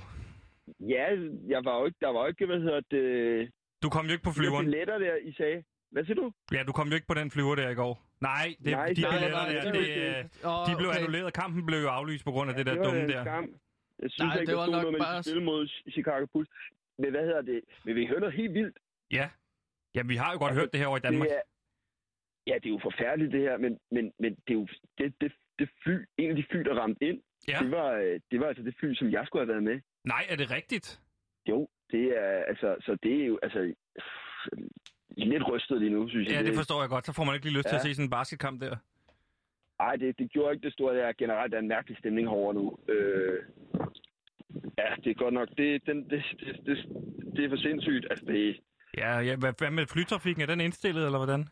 [0.80, 1.06] Ja,
[1.48, 3.50] jeg var jo ikke, der var jo ikke, hvad hedder det...
[3.82, 4.66] Du kom jo ikke på flyveren.
[4.66, 5.62] De billetter der, I sagde.
[5.90, 6.32] Hvad siger du?
[6.52, 8.02] Ja, du kom jo ikke på den flyver der i går.
[8.20, 11.32] Nej, det, Nej, de nej, billetter nej, der, det det, øh, de blev annulleret.
[11.34, 13.22] Kampen blev jo aflyst på grund af det der det dumme der.
[13.24, 13.44] skam.
[14.02, 16.50] Jeg synes Nej, ikke, det der var nok noget bare- spille mod Chicago Bulls.
[16.98, 17.60] Men hvad hedder det?
[17.84, 18.78] Men vi hørte noget helt vildt.
[19.18, 19.26] Ja.
[19.94, 21.28] Jamen, vi har jo godt Altså, hørt det her over i Danmark.
[21.28, 21.40] Det er,
[22.46, 24.66] ja, det er jo forfærdeligt det her, men, men, men det er jo
[24.98, 27.58] det, det, det fly, en af de fly, der ramte ind, Ja.
[27.62, 29.80] det, var, øh, det var altså det fly, som jeg skulle have været med.
[30.04, 31.00] Nej, er det rigtigt?
[31.48, 33.74] Jo, det er altså, så det er jo altså
[35.16, 36.34] lidt rystet lige nu, synes jeg.
[36.36, 37.06] Ja, det forstår jeg godt.
[37.06, 37.78] Så får man ikke lige lyst til Ja.
[37.78, 38.76] at se sådan en basketkamp der.
[39.80, 40.94] Ej, det, det gjorde ikke det store.
[40.94, 42.78] Det er generelt der er en mærkelig stemning herovre nu.
[42.88, 43.38] Øh,
[44.78, 45.48] ja, det er godt nok.
[45.58, 46.76] Det, den, det, det, det,
[47.36, 48.06] det er for sindssygt.
[48.10, 48.60] Altså, det,
[48.96, 50.42] Ja, ja hvad, hvad med flytrafikken?
[50.42, 51.46] Er den indstillet, eller hvordan?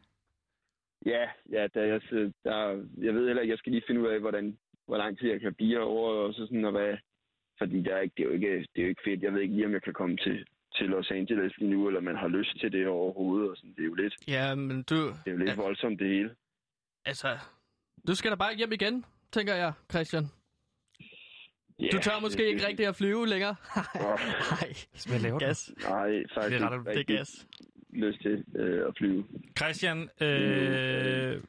[1.06, 2.00] ja, ja der, jeg,
[2.44, 2.58] der,
[3.06, 5.40] jeg ved heller ikke, jeg skal lige finde ud af, hvordan, hvor lang tid jeg
[5.40, 6.96] kan blive over, og så sådan, og hvad,
[7.58, 9.22] fordi der er ikke, det, er jo ikke, det er jo ikke fedt.
[9.22, 12.00] Jeg ved ikke lige, om jeg kan komme til, til Los Angeles lige nu, eller
[12.00, 13.50] man har lyst til det overhovedet.
[13.50, 13.70] Og sådan.
[13.76, 14.94] Det er jo lidt, Ja, men du...
[14.96, 15.54] det er jo lidt Ja.
[15.62, 16.34] voldsomt, det hele.
[17.06, 17.28] Altså,
[18.08, 20.24] du skal da bare hjem igen, tænker jeg, Christian.
[21.80, 23.56] Ja, Du tør måske det- ikke rigtig at flyve længere.
[24.50, 24.74] Nej,
[25.08, 25.46] Hvad laver du?
[25.46, 25.72] gas.
[25.82, 27.46] Nej, faktisk Det er ret- ikke Det er gas.
[27.92, 29.24] lyst til øh, at flyve.
[29.58, 31.42] Christian, øh,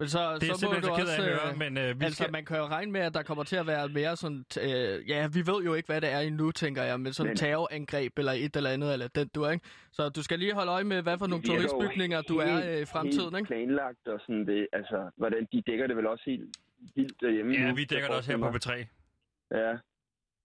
[0.00, 1.22] Men så, det er så simpelthen så ked af også...
[1.22, 2.32] at høre, øh, men øh, vi altså, skal...
[2.32, 4.44] man kan jo regne med, at der kommer til at være mere sådan...
[4.62, 7.36] Øh, ja, vi ved jo ikke, hvad det er endnu, tænker jeg, men sådan Men-
[7.36, 9.64] terrorangreb eller et eller andet, eller den du ikke?
[9.92, 12.84] Så du skal lige holde øje med, hvad for nogle turistbygninger du er øh, i
[12.84, 13.46] fremtiden, ikke?
[13.46, 14.66] planlagt og sådan det.
[14.72, 16.56] Altså, hvordan de dækker det vel også helt
[16.94, 18.78] vildt derhjemme Ja, nu, vi dækker det også her på forestiller B3.
[18.78, 19.60] mig.
[19.60, 19.72] Ja.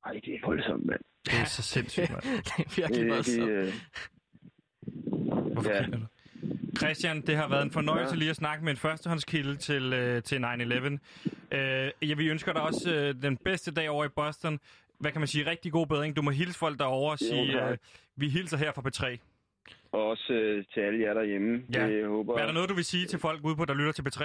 [0.06, 1.02] Ej, det er voldsomt, mand.
[1.26, 2.22] Det er så sindssygt, mand.
[2.48, 3.48] det er virkelig Det, voldsomt.
[3.50, 3.74] det, øh,
[5.54, 5.78] Hvorfor Ja.
[5.82, 6.06] griner du?
[6.78, 10.40] Christian, det har været en fornøjelse lige at snakke med en førstehåndskilde til, øh, til
[10.40, 11.00] 9-11.
[11.58, 14.60] Øh, ja, vi ønsker dig også øh, den bedste dag over i Boston.
[15.00, 15.50] Hvad kan man sige?
[15.50, 16.16] Rigtig god bedring.
[16.16, 17.72] Du må hilse folk derovre og sige, tak.
[17.72, 17.78] øh,
[18.16, 19.18] vi hilser her fra B3.
[19.92, 21.64] og også øh, til alle jer derhjemme.
[21.74, 21.86] Ja.
[21.86, 24.02] Jeg håber, Er der noget, du vil sige til folk ude på, der lytter til
[24.10, 24.24] B3?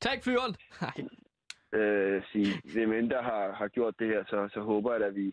[0.00, 0.56] Tag flyveren!
[0.80, 0.94] Nej.
[1.80, 5.14] øh, sige, hvem end der har, har gjort det her, så, så håber jeg, at
[5.14, 5.32] vi,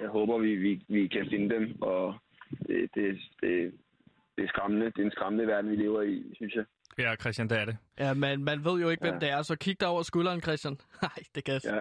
[0.00, 2.14] jeg håber, vi, vi, vi kan finde dem, og
[2.66, 3.72] det, det, det,
[4.40, 4.86] det er skræmmende.
[4.86, 6.64] Det er en skræmmende verden, vi lever i, synes jeg.
[6.98, 7.76] Ja, Christian, det er det.
[7.98, 9.20] Ja, men man ved jo ikke, hvem Ja.
[9.20, 10.78] det er, så kig dig over skulderen, Christian.
[11.02, 11.80] Nej, det kan Ja,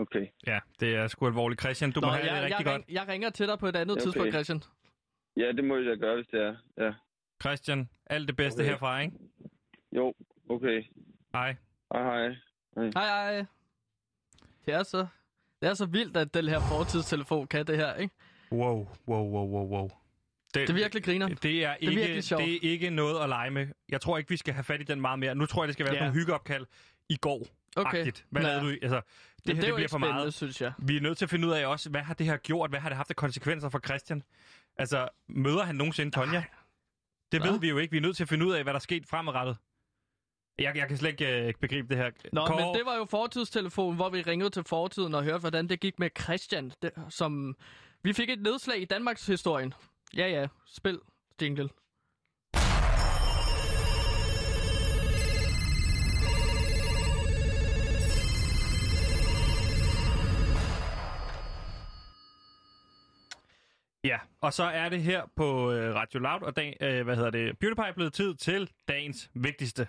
[0.00, 0.26] okay.
[0.46, 1.60] Ja, det er sgu alvorligt.
[1.60, 2.74] Christian, du Nå, må have jeg, det rigtig jeg, godt.
[2.74, 4.02] ring, jeg ringer til dig på et andet okay.
[4.02, 4.62] tidspunkt, Christian.
[5.36, 6.56] Ja, det må jeg gøre, hvis det er.
[6.78, 6.92] Ja.
[7.42, 8.70] Christian, alt det bedste Okay.
[8.70, 9.16] herfra, ikke?
[9.92, 10.14] Jo,
[10.50, 10.82] okay.
[11.34, 11.56] Hej.
[11.92, 12.28] Hej, hej.
[12.76, 13.44] Hej, hej.
[14.66, 15.06] Det er så,
[15.62, 18.14] det er så vildt, at den her fortidstelefon kan det her, ikke?
[18.52, 19.88] Wow, wow, wow, wow, wow.
[20.54, 21.28] Det er virkelig griner.
[21.28, 22.42] Det er, ikke, virkelig sjovt.
[22.42, 23.66] det er ikke noget at lege med.
[23.88, 25.34] Jeg tror ikke, vi skal have fat i den meget mere.
[25.34, 26.00] Nu tror jeg, det skal være Ja.
[26.00, 26.66] nogle hyggeopkald
[27.08, 27.46] i går.
[27.76, 28.12] Okay.
[28.30, 28.60] Hvad Ja.
[28.60, 28.68] du?
[28.68, 29.00] Altså, det, her,
[29.44, 30.34] det er det bliver for meget.
[30.34, 30.72] synes jeg.
[30.78, 32.70] Vi er nødt til at finde ud af også, hvad har det her gjort?
[32.70, 34.22] Hvad har det haft af konsekvenser for Christian?
[34.76, 36.44] Altså, møder han nogensinde Tonja?
[37.32, 37.50] Det Nå.
[37.52, 37.90] ved vi jo ikke.
[37.90, 39.56] Vi er nødt til at finde ud af, hvad der er sket fremadrettet.
[40.58, 42.10] Jeg, jeg kan slet ikke øh, begribe det her.
[42.32, 45.68] Nå, Kåre, men det var jo fortidstelefonen, hvor vi ringede til fortiden og hørte, hvordan
[45.68, 47.56] det gik med Christian, det, som...
[48.02, 49.74] Vi fik et nedslag i Danmarks historien.
[50.16, 50.46] Ja, ja.
[50.66, 51.00] Spil
[51.42, 51.68] jingle.
[64.04, 67.30] Ja, og så er det her på øh, Radio Loud og dag, øh, hvad hedder
[67.30, 69.86] det, PewDiePie blevet tid til dagens vigtigste.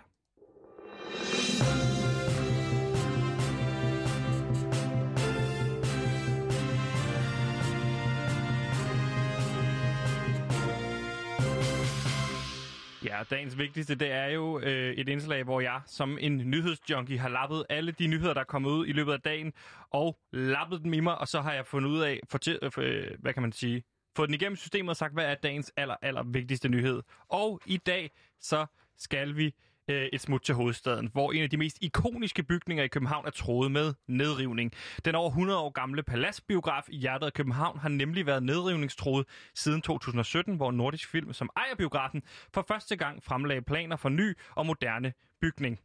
[13.06, 17.30] Ja, dagens vigtigste, det er jo øh, et indslag, hvor jeg som en nyhedsjunkie har
[17.30, 19.54] lappet alle de nyheder, der er kommet ud i løbet af dagen,
[19.90, 23.12] og lappet dem i mig, og så har jeg fundet ud af, fortæ- øh, øh,
[23.20, 23.84] hvad kan man sige,
[24.16, 27.02] fået den igennem systemet og sagt, hvad er dagens aller, aller vigtigste nyhed.
[27.30, 28.66] Og i dag, så
[28.98, 29.54] skal vi
[29.88, 33.32] øh, et smut til hovedstaden, hvor en af de mest ikoniske bygninger i København er
[33.32, 34.72] troet med nedrivning.
[35.06, 39.82] Den over 100 år gamle paladsbiograf i hjertet af København har nemlig været nedrivningstroet siden
[39.82, 44.66] 2017, hvor Nordisk Film, som ejer biografen, for første gang fremlagde planer for ny og
[44.66, 45.80] moderne bygning.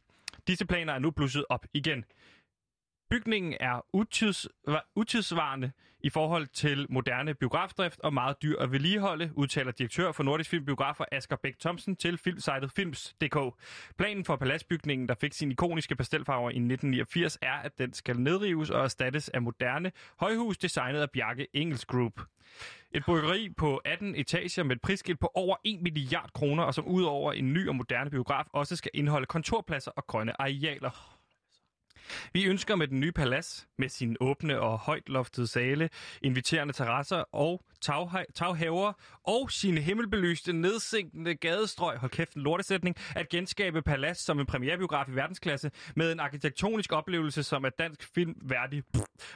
[0.47, 2.05] Disse planer er nu blusset op igen.
[3.09, 4.47] Bygningen er utids,
[4.95, 5.71] utidsvarende
[6.03, 10.65] i forhold til moderne biografdrift og meget dyr at vedligeholde, udtaler direktør for Nordisk Film
[10.65, 13.37] Biografer Asger Bæk Thomsen til filmsejtet Films.dk.
[13.97, 18.69] Planen for paladsbygningen, der fik sin ikoniske pastelfarver i 1989, er, at den skal nedrives
[18.69, 22.21] og erstattes af moderne højhus designet af Bjarke Engels Group.
[22.91, 26.87] Et byggeri på 18 etager med et prisskilt på over 1 milliard kroner, og som
[26.87, 31.20] udover en ny og moderne biograf også skal indeholde kontorpladser og grønne arealer.
[32.33, 35.89] Vi ønsker med den nye palads, med sin åbne og højt loftede sale,
[36.21, 37.61] inviterende terrasser og
[38.35, 38.93] taghaver
[39.27, 45.07] og sine himmelbelyste, nedsænkende gadestrøg, hold kæft en lortesætning, at genskabe palads som en premierbiograf
[45.07, 48.83] i verdensklasse med en arkitektonisk oplevelse, som er dansk film værdig,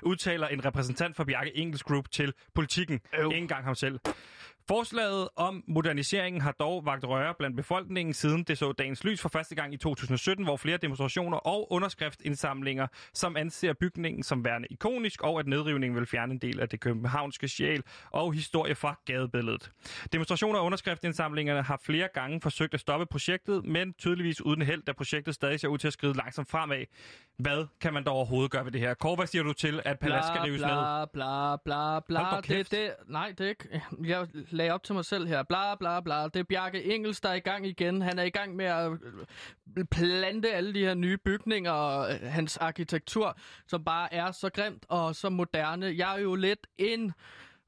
[0.02, 3.00] udtaler en repræsentant for Bjarke Engels Group til politikken.
[3.20, 4.00] Ingen engang ham selv.
[4.68, 9.30] Forslaget om moderniseringen har dog vagt røre blandt befolkningen siden det så dagens lys for
[9.30, 15.22] første gang i 2017, hvor flere demonstrationer og underskriftindsamlinger, som anser bygningen som værende ikonisk,
[15.22, 19.72] og at nedrivningen vil fjerne en del af det københavnske sjæl og historie fra gadebilledet.
[20.14, 24.92] Demonstrationer og underskriftsindsamlingerne har flere gange forsøgt at stoppe projektet, men tydeligvis uden held, da
[24.94, 26.86] projektet stadig ser ud til at skride langsomt fremad.
[27.38, 28.94] Hvad kan man dog overhovedet gøre ved det her?
[28.94, 31.08] Kåre, hvad siger du til, at Palads skal rives bla, ned?
[31.14, 32.56] Bla, bla, bla, bla.
[32.56, 33.82] Det, det, nej, det er ikke...
[34.04, 35.44] Jeg lagde op til mig selv her.
[35.44, 36.24] Bla, bla, bla.
[36.24, 38.02] Det er Bjarke Engels, der er i gang igen.
[38.02, 38.92] Han er i gang med at
[39.78, 43.38] øh, plante alle de her nye bygninger og øh, hans arkitektur,
[43.68, 45.94] som bare er så grimt og så moderne.
[45.98, 47.14] Jeg er jo lidt en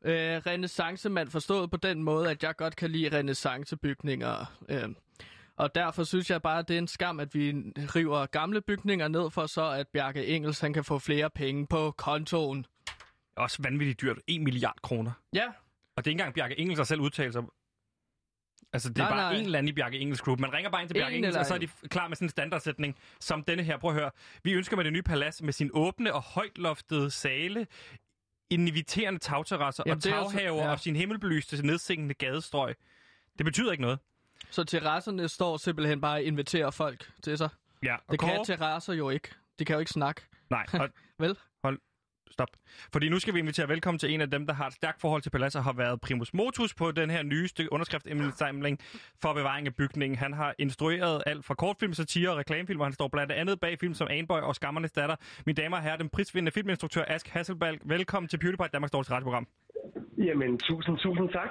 [0.02, 4.46] øh, renaissancemand forstået på den måde, at jeg godt kan lide renaissancebygninger.
[4.70, 4.90] Øh.
[5.58, 7.52] Og derfor synes jeg bare, at det er en skam, at vi
[7.96, 11.92] river gamle bygninger ned for så, at Bjarke Engels han kan få flere penge på
[11.92, 12.66] kontoen.
[13.38, 14.18] Også vanvittigt dyrt.
[14.28, 15.12] 1 milliard kroner.
[15.34, 15.48] Ja,
[15.98, 17.44] og det er ikke engang Bjarke Engels, der selv udtaler sig.
[18.74, 19.40] Altså, det er nej, bare nej.
[19.40, 20.40] en eller anden i Bjarke Engels Group.
[20.40, 22.30] Man ringer bare ind til Bjarke Engels, og så er de klar med sådan en
[22.30, 23.78] standardsætning, som denne her.
[23.78, 24.12] Prøv at høre.
[24.44, 27.68] Vi ønsker med det nye palads med sin åbne og højtloftede sale,
[28.50, 30.72] inviterende tagterrasser og taghaver ja.
[30.72, 32.76] og sin himmelbelyste nedsænkende gadestrøg.
[33.38, 34.00] Det betyder ikke noget.
[34.50, 37.50] Så terrasserne står simpelthen bare og inviterer folk til sig?
[37.84, 37.96] Ja.
[37.96, 39.30] Og det kan terrasser jo ikke.
[39.60, 40.22] De kan jo ikke snakke.
[40.50, 40.66] Nej.
[40.74, 41.38] Og Vel?
[42.32, 42.48] Stop.
[42.94, 45.22] Fordi nu skal vi invitere velkommen til en af dem, der har et stærkt forhold
[45.22, 48.80] til Paladset, har været primus motus på den her nyeste underskriftsindsamling
[49.22, 50.18] for bevaring af bygningen.
[50.18, 53.80] Han har instrueret alt fra kortfilm, satire og reklamefilm, og han står blandt andet bag
[53.80, 55.16] film som Anboy og Skammernes Datter.
[55.46, 57.80] Mine damer og herrer, den prisvindende filminstruktør Ask Hasselbalg.
[57.86, 59.48] Velkommen til PewDiePie, Danmarks dårligste radioprogram.
[60.18, 61.50] Jamen, tusind, tusind tak.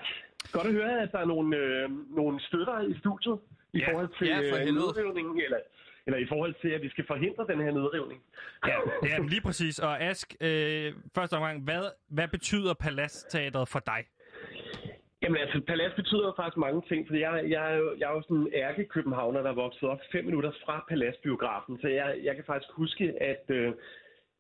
[0.53, 3.39] Godt at høre, at der er nogle, øh, nogle støtter i studiet
[3.73, 3.87] i ja.
[3.87, 5.59] forhold til ja, for øh, nedrivningen, eller
[6.07, 8.21] eller i forhold til, at vi skal forhindre den her nedrivning.
[8.67, 9.79] Ja, er lige præcis.
[9.79, 14.05] Og Ask, øh, første omgang, hvad, hvad betyder Palastteateret for dig?
[15.23, 18.23] Jamen altså, Palas betyder faktisk mange ting, fordi jeg, jeg, er, jo, jeg er jo
[18.23, 22.45] sådan en ærke-københavner, der er vokset op fem minutter fra Palasbiografen, så jeg, jeg kan
[22.45, 23.73] faktisk huske, at øh,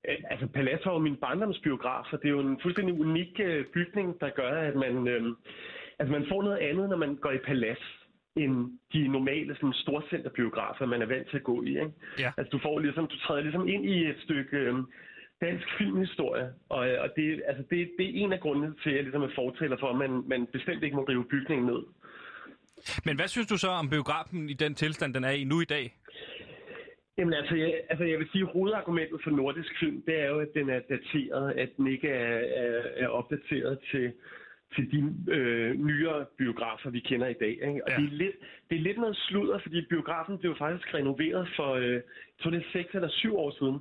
[0.04, 4.20] altså Palas var jo min barndomsbiograf, og det er jo en fuldstændig unik øh, bygning,
[4.20, 5.22] der gør, at man, øh,
[5.98, 7.82] altså man får noget andet, når man går i Palas
[8.36, 11.68] end de normale sådan, storcenterbiografer, man er vant til at gå i.
[11.68, 11.92] Ikke?
[12.18, 12.32] Ja.
[12.36, 14.74] Altså, du, får ligesom, du træder ligesom ind i et stykke øh,
[15.40, 19.02] dansk filmhistorie, og, og det, altså, det, det er en af grundene til, at jeg
[19.02, 21.82] ligesom er fortæller for, at man, man bestemt ikke må rive bygningen ned.
[23.04, 25.64] Men hvad synes du så om biografen i den tilstand, den er i nu i
[25.64, 25.94] dag?
[27.18, 30.38] Jamen altså jeg, altså, jeg vil sige, at hovedargumentet for nordisk film, det er jo,
[30.40, 34.12] at den er dateret, at den ikke er, er, er opdateret til,
[34.76, 37.50] til de øh, nyere biografer, vi kender i dag.
[37.50, 37.84] Ikke?
[37.84, 37.96] Og ja.
[37.96, 38.36] det, er lidt,
[38.70, 42.00] det er lidt noget sludder, fordi biografen blev faktisk renoveret for, øh,
[42.42, 43.78] tror det er 6 eller 7 år siden.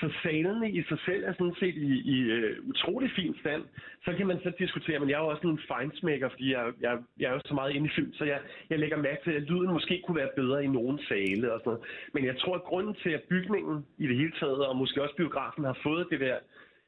[0.00, 3.62] Så salene i sig selv er sådan set i, i uh, utrolig fin stand.
[4.04, 6.98] Så kan man så diskutere, men jeg er jo også en fejnsmækker, fordi jeg, jeg,
[7.20, 9.42] jeg er jo så meget inde i film, så jeg, jeg lægger mærke til, at
[9.42, 11.84] lyden måske kunne være bedre i nogle sale og sådan noget.
[12.14, 15.16] Men jeg tror, at grunden til, at bygningen i det hele taget, og måske også
[15.16, 16.36] biografen, har fået det der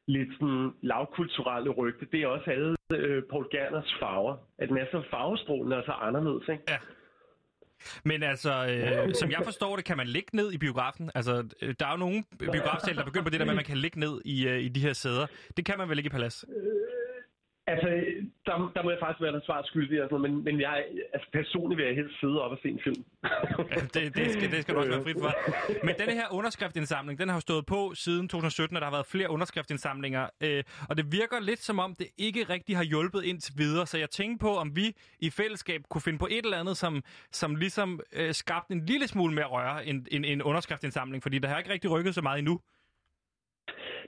[0.06, 4.36] lidt sådan lavkulturelle rygte, det er også alle øh, Paul Gerners farver.
[4.58, 6.64] At den er så farvestrålende og så anderledes, ikke?
[6.68, 6.78] Ja.
[8.04, 11.10] Men altså, øh, som jeg forstår det, kan man ligge ned i biografen.
[11.14, 13.64] Altså, øh, der er jo nogle biografsæl, der begynder på det der med, at man
[13.64, 15.26] kan ligge ned i, øh, i de her sæder.
[15.56, 16.44] Det kan man vel ikke i Palads?
[17.66, 17.88] Altså,
[18.46, 21.78] der, der må jeg faktisk være der svar skyldig, altså, men, men jeg, altså, personligt
[21.78, 23.04] vil jeg helst sidde op og se en film.
[23.24, 25.32] ja, det, det, skal, det skal du også være frit for.
[25.86, 29.06] Men denne her underskriftindsamling, den har jo stået på siden 2017, og der har været
[29.06, 30.28] flere underskriftsindsamlinger.
[30.40, 33.86] Øh, og det virker lidt som om, det ikke rigtig har hjulpet indtil videre.
[33.86, 37.02] Så jeg tænker på, om vi i fællesskab kunne finde på et eller andet, som,
[37.32, 41.22] som ligesom øh, skabte en lille smule mere røre end, end en underskriftsindsamling.
[41.22, 42.60] Fordi der har ikke rigtig rykket så meget endnu.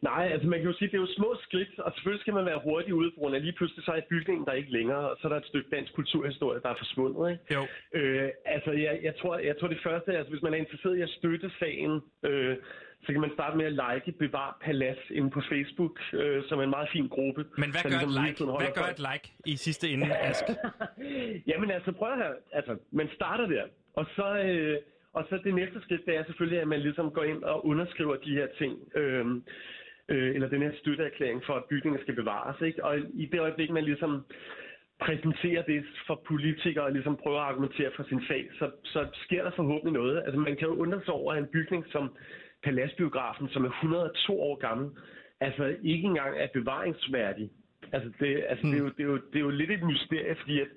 [0.03, 2.35] Nej, altså man kan jo sige, at det er jo små skridt, og selvfølgelig skal
[2.35, 5.17] man være hurtig ude, grund af lige pludselig så er bygningen der ikke længere, og
[5.21, 7.31] så er der et stykke dansk kulturhistorie, der er forsvundet.
[7.33, 7.55] Ikke?
[7.55, 7.63] Jo.
[7.99, 11.01] Øh, altså jeg, jeg, tror, jeg tror det første, altså hvis man er interesseret i
[11.01, 12.57] at støtte sagen, øh,
[13.05, 16.63] så kan man starte med at like Bevar Palads inde på Facebook, øh, som er
[16.63, 17.45] en meget fin gruppe.
[17.59, 18.45] Men hvad gør, ligesom et, like?
[18.45, 20.45] hvad gør et like i sidste ende, Ask?
[21.51, 22.35] Jamen altså, prøv at høre.
[22.53, 24.39] Altså, man starter der, og så...
[24.39, 24.79] Øh,
[25.17, 28.17] og så det næste skridt, det er selvfølgelig, at man ligesom går ind og underskriver
[28.17, 28.97] de her ting.
[28.97, 29.27] Øh,
[30.09, 32.61] øh, eller den her støtteerklæring for, at bygningen skal bevares.
[32.61, 32.85] Ikke?
[32.85, 34.25] Og i det øjeblik, man ligesom
[35.01, 39.43] præsenterer det for politikere og ligesom prøver at argumentere for sin sag, så, så sker
[39.43, 40.23] der forhåbentlig noget.
[40.25, 42.17] Altså man kan jo undre sig over en bygning som
[42.65, 44.91] Paladsbiografen, som er 102 år gammel,
[45.41, 47.51] altså ikke engang er bevaringsværdig.
[47.93, 48.73] Altså, det, altså mm.
[48.73, 50.69] det, er jo, det, er jo, det er jo lidt et mysterie, fordi at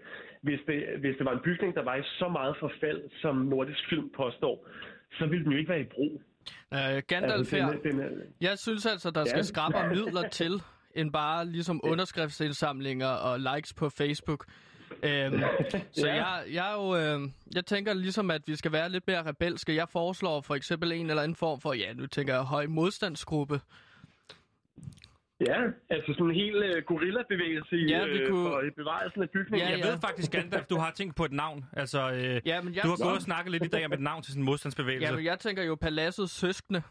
[0.42, 3.90] hvis det, hvis det var en bygning, der var i så meget forfald, som Nordisk
[3.90, 4.68] Film påstår,
[5.12, 6.22] så ville den jo ikke være i brug.
[6.72, 7.72] Uh, Gandalf her.
[7.72, 8.10] Den, den er,
[8.42, 10.62] jeg synes altså, der skal skrabe midler til,
[10.96, 14.46] end bare ligesom underskriftsindsamlinger og likes på Facebook.
[15.04, 15.42] Øhm,
[15.92, 16.14] så ja.
[16.14, 19.76] jeg, jeg, jo, øh, jeg tænker ligesom, at vi skal være lidt mere rebelske.
[19.76, 23.62] Jeg foreslår for eksempel en eller anden form for, ja, nu tænker jeg høj modstandsgruppe,
[25.48, 28.44] Ja, altså sådan en hel uh, gorilla-bevægelse ja, vi øh, kunne...
[28.50, 29.68] for bevarelsen af bygningen.
[29.68, 29.92] Ja, jeg ja.
[29.92, 31.66] ved faktisk, Gandalf, du har tænkt på et navn.
[31.74, 32.84] Altså, øh, ja, men jeg...
[32.84, 35.08] du har gået og snakket lidt i dag om et navn til sådan en modstandsbevægelse.
[35.08, 36.82] Ja, men jeg tænker jo Paladsets søskende.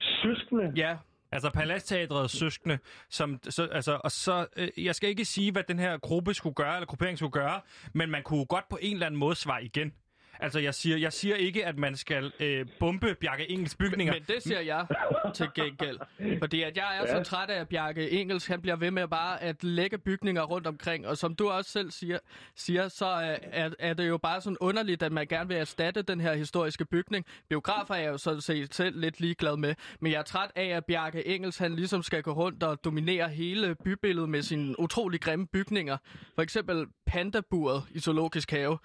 [0.00, 0.72] Søskende?
[0.76, 0.96] Ja.
[1.32, 2.78] Altså Paladsteatrets søskende,
[3.08, 6.54] som, så, altså, og så, øh, jeg skal ikke sige, hvad den her gruppe skulle
[6.54, 7.60] gøre, eller gruppering skulle gøre,
[7.92, 9.92] men man kunne godt på en eller anden måde svare igen.
[10.40, 14.12] Altså, jeg siger, jeg siger ikke, at man skal øh, bombe Bjarke Engels bygninger.
[14.12, 14.86] Men det siger jeg
[15.34, 15.98] til gengæld.
[16.38, 17.24] Fordi at jeg er ja.
[17.24, 20.66] så træt af, at Bjarke Engels han bliver ved med bare at lægge bygninger rundt
[20.66, 21.06] omkring.
[21.06, 22.18] Og som du også selv siger,
[22.56, 26.20] siger så er, er det jo bare sådan underligt, at man gerne vil erstatte den
[26.20, 27.26] her historiske bygning.
[27.48, 29.74] Biografer er jeg jo sådan set selv lidt ligeglad med.
[30.00, 33.28] Men jeg er træt af, at Bjarke Engels han ligesom skal gå rundt og dominere
[33.28, 35.96] hele bybilledet med sine utrolig grimme bygninger.
[36.34, 38.78] For eksempel pandaburet i Zoologisk Have.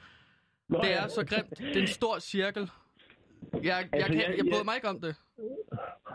[0.70, 1.08] Nå, det er ja.
[1.08, 1.58] så grimt.
[1.58, 2.70] Det er en stor cirkel.
[3.54, 5.16] Jeg, jeg, altså, kan, jeg, jeg, jeg bryder mig ikke om det.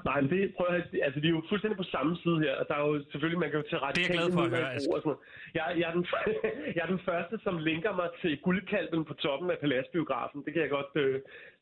[0.08, 2.64] Nej, men det prøver jeg, altså vi er jo fuldstændig på samme side her, og
[2.68, 4.50] der er jo selvfølgelig, man kan jo til ret Det er jeg glad for at
[4.56, 5.16] høre,
[5.58, 6.06] jeg, jeg, er den,
[6.76, 10.38] jeg er den første, som linker mig til guldkalven på toppen af Paladsbiografen.
[10.44, 11.14] Det kan jeg godt, øh,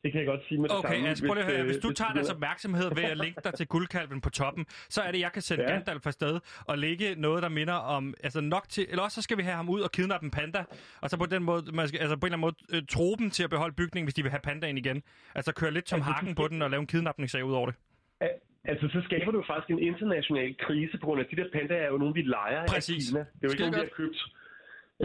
[0.03, 1.11] det kan jeg godt sige med det okay, samme.
[1.11, 1.63] Okay, prøv at høre.
[1.63, 4.65] Hvis, hvis du hvis, tager deres opmærksomhed ved at linke dig til guldkalven på toppen,
[4.89, 5.71] så er det, jeg kan sende ja.
[5.71, 9.37] Gandalf afsted og lægge noget, der minder om, altså nok til, eller også så skal
[9.37, 10.63] vi have ham ud og kidnappe en panda,
[11.01, 13.15] og så på den måde, man skal, altså på en eller anden måde, øh, tro
[13.19, 15.03] dem til at beholde bygningen, hvis de vil have pandaen igen.
[15.35, 17.75] Altså køre lidt som hakken på den og lave en kidnapningssag ud over det.
[18.63, 21.83] Altså, så skaber du faktisk en international krise, på grund af, at de der pandaer
[21.87, 23.07] er jo nogle, vi leger Præcis.
[23.07, 23.19] af Kina.
[23.19, 24.19] Det er jo ikke nogen, vi har købt.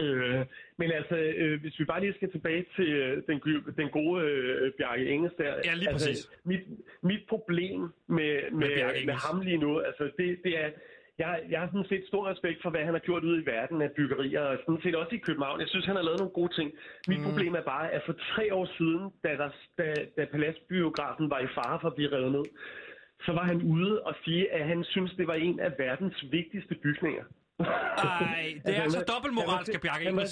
[0.01, 0.45] Øh,
[0.77, 3.41] men altså, øh, hvis vi bare lige skal tilbage til øh, den,
[3.77, 5.53] den gode øh, Bjarke Engels der.
[5.65, 6.29] Ja, lige altså, præcis.
[6.43, 6.63] Mit,
[7.01, 10.69] mit problem med, med, med, med ham lige nu, altså det, det er,
[11.19, 13.81] jeg, jeg har sådan set stor respekt for, hvad han har gjort ude i verden
[13.81, 15.59] af byggerier, og sådan set også i København.
[15.59, 16.71] Jeg synes, han har lavet nogle gode ting.
[17.07, 17.25] Mit mm.
[17.25, 21.47] problem er bare, at for tre år siden, da, der, da, da Paladsbiografen var i
[21.57, 22.45] fare for at blive revet ned,
[23.25, 26.75] så var han ude og sige, at han synes, det var en af verdens vigtigste
[26.75, 27.23] bygninger.
[27.59, 27.67] Nej,
[28.65, 30.05] det er altså, altså dobbeltmoralsk Bjarke.
[30.05, 30.27] Han var,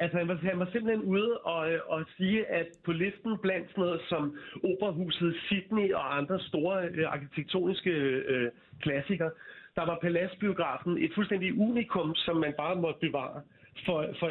[0.00, 3.84] altså, han var, han var simpelthen ude og, og sige, at på listen blandt sådan
[3.84, 8.50] noget som Operahuset Sydney og andre store øh, arkitektoniske øh,
[8.82, 9.30] klassikere,
[9.76, 13.40] der var Paladsbiografen et fuldstændig unikum, som man bare måtte bevare
[13.86, 14.28] for, for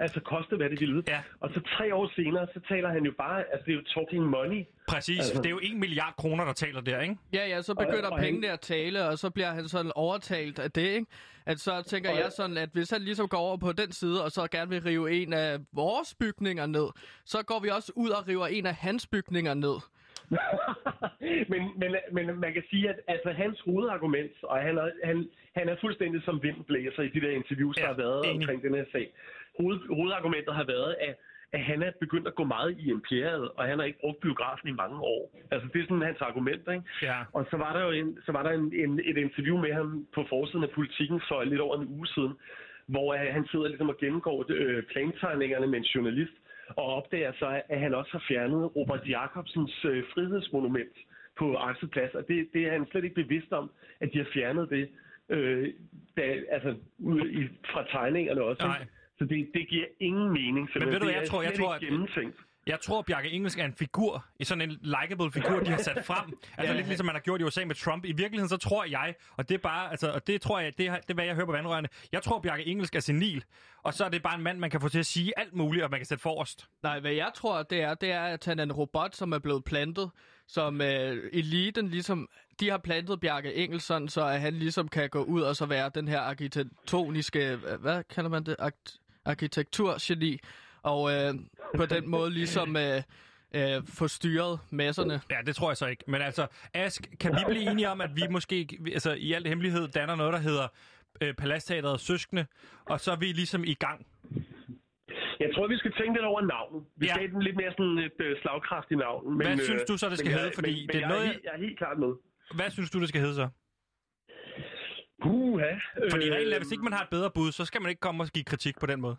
[0.00, 1.02] altså koste, hvad det ville.
[1.08, 1.20] Ja.
[1.40, 4.24] Og så tre år senere, så taler han jo bare, altså det er jo talking
[4.24, 4.64] money.
[4.88, 7.16] Præcis, altså, det er jo en milliard kroner, der taler der, ikke?
[7.32, 8.54] Ja, ja, så begynder og, og pengene han...
[8.54, 11.06] at tale, og så bliver han sådan overtalt af det, ikke?
[11.46, 14.24] At så tænker og, jeg sådan, at hvis han ligesom går over på den side,
[14.24, 16.88] og så gerne vil rive en af vores bygninger ned,
[17.24, 19.76] så går vi også ud og river en af hans bygninger ned.
[21.52, 25.68] men, men, men man kan sige, at altså, hans hovedargument, og han er, han, han
[25.68, 28.36] er fuldstændig som vindblæser i de der interviews, ja, der har været enig.
[28.36, 29.06] omkring den her sag.
[29.58, 31.14] Hoved, hovedargumentet har været, at,
[31.52, 34.68] at han er begyndt at gå meget i imperiet, og han har ikke brugt biografen
[34.68, 35.22] i mange år.
[35.50, 36.82] Altså, det er sådan hans argument, ikke?
[37.02, 37.18] Ja.
[37.32, 40.06] Og så var der jo en, så var der en, en, et interview med ham
[40.14, 42.32] på forsiden af politikken for lidt over en uge siden,
[42.86, 46.32] hvor uh, han sidder ligesom og gennemgår øh, plantegningerne med en journalist,
[46.76, 50.96] og opdager så, at han også har fjernet Robert Jacobsens øh, frihedsmonument
[51.38, 54.70] på Axelplads, og det, det er han slet ikke bevidst om, at de har fjernet
[54.70, 54.88] det
[55.28, 55.72] øh,
[56.16, 56.74] da, altså
[57.30, 58.66] i, fra tegningerne også.
[58.66, 58.86] Nej.
[59.18, 60.68] Så det, det giver ingen mening.
[60.74, 62.47] Men ved du, det jeg er tror- jeg tror, at-.
[62.68, 66.04] Jeg tror, Bjarke Engelsk er en figur, i sådan en likable figur, de har sat
[66.04, 66.38] frem.
[66.58, 66.76] Altså Ja.
[66.76, 68.04] lidt ligesom man har gjort i USA med Trump.
[68.04, 70.86] I virkeligheden, så tror jeg, og det er bare, altså, og det tror jeg, det
[70.86, 71.88] er, det er hvad jeg hører på vandrørene.
[72.12, 73.44] Jeg tror, Bjarke Engelsk er senil,
[73.82, 75.84] og så er det bare en mand, man kan få til at sige alt muligt,
[75.84, 76.68] og man kan sætte forrest.
[76.82, 79.38] Nej, hvad jeg tror, det er, det er, at han er en robot, som er
[79.38, 80.10] blevet plantet,
[80.48, 82.28] som øh, eliten ligesom...
[82.60, 85.66] De har plantet Bjarke Engel sådan, så at han ligesom kan gå ud og så
[85.66, 87.48] være den her arkitektoniske...
[87.52, 88.56] øh, Hvad kalder man det?
[88.58, 90.38] Arkt- arkitekturgeni.
[90.82, 91.34] Og øh,
[91.76, 93.02] på den måde ligesom øh,
[93.54, 95.20] øh, få styret masserne.
[95.30, 96.04] Ja, det tror jeg så ikke.
[96.06, 99.88] Men altså, Ask, kan vi blive enige om, at vi måske altså, i al hemmelighed
[99.88, 100.68] danner noget, der hedder
[101.20, 102.46] øh, Palastteateret Søskende,
[102.84, 104.06] og så er vi ligesom i gang.
[105.40, 106.82] Jeg tror, vi skal tænke lidt over navnet.
[106.96, 107.12] Vi Ja.
[107.12, 109.38] skal have den lidt mere sådan et øh, slagkraftigt navn.
[109.38, 110.50] Men, Hvad synes du så, det skal hedde?
[110.54, 112.08] Fordi men, det er jeg, noget, er jeg- helt, jeg er helt klart med.
[112.54, 113.48] Hvad synes du, det skal hedde så?
[115.22, 115.72] Puha.
[116.10, 118.00] Fordi øh, reglen er, hvis ikke man har et bedre bud, så skal man ikke
[118.00, 119.16] komme og give kritik på den måde.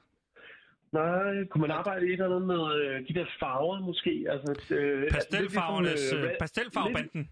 [0.92, 4.14] Nej, kunne man arbejde i et eller andet med øh, de der farver måske?
[4.34, 7.10] Altså, øh, Pastelfarvernes, lidt øh, ligesom, pastelfarvebanden.
[7.14, 7.28] lidt-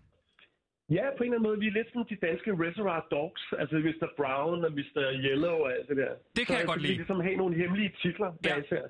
[0.98, 1.60] Ja, på en eller anden måde.
[1.60, 3.44] Vi er lidt som de danske Reservoir Dogs.
[3.62, 4.08] Altså Mr.
[4.20, 5.02] Brown og Mr.
[5.26, 6.12] Yellow og alt det der.
[6.38, 6.92] Det kan så, jeg godt så lide.
[6.94, 8.30] Vi ligesom have nogle hemmelige titler.
[8.46, 8.56] Ja.
[8.56, 8.64] Ja.
[8.64, 8.84] Især.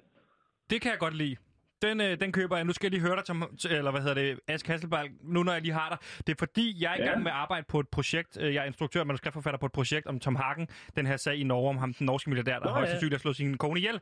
[0.70, 1.36] Det kan jeg godt lide.
[1.82, 2.66] Den, øh, den køber jeg.
[2.66, 5.54] Nu skal jeg lige høre dig, Tom, eller hvad hedder det, Ask Hasselbalg, nu når
[5.54, 5.98] jeg lige har dig.
[6.28, 8.38] Det er fordi, jeg er i gang med at arbejde på et projekt.
[8.42, 10.68] Øh, Jeg er instruktør og manuskriptforfatter på et projekt om Tom Hagen.
[10.96, 13.20] Den her sag i Norge om ham, den norske milliardær, der Nå, højst sandsynligt har
[13.20, 14.00] slået sin kone ihjel.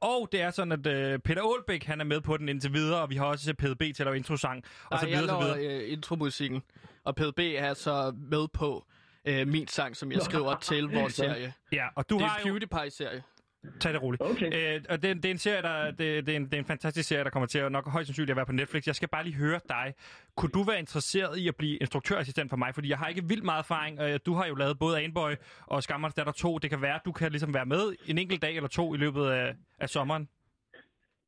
[0.00, 3.00] Og det er sådan, at øh, Peter Aalbæk, han er med på den indtil videre,
[3.02, 5.44] og vi har også PDB til at lave introsang, og så Nej, jeg videre, så
[5.46, 5.62] videre.
[5.68, 6.62] laver øh, intromusikken,
[7.04, 8.84] og PDB er så med på
[9.24, 11.52] øh, min sang, som jeg skriver til vores serie.
[11.72, 12.52] Ja, og du Det er har en jo...
[12.52, 13.22] PewDiePie-serie.
[13.80, 14.22] Tag det roligt.
[14.22, 14.76] Okay.
[14.76, 16.64] Øh, og det, det, er en serie, der, det, det, er en, det er en
[16.64, 18.86] fantastisk serie, der kommer til at nok højst sandsynligt at være på Netflix.
[18.86, 19.94] Jeg skal bare lige høre dig.
[20.36, 22.74] Kunne du være interesseret i at blive instruktørassistent for mig?
[22.74, 24.00] Fordi jeg har ikke vildt meget erfaring.
[24.00, 25.32] Øh, du har jo lavet både Anboy
[25.66, 26.58] og Skammerens Datter 2.
[26.58, 28.96] Det kan være, at du kan ligesom være med en enkelt dag eller to i
[28.96, 30.28] løbet af, af sommeren.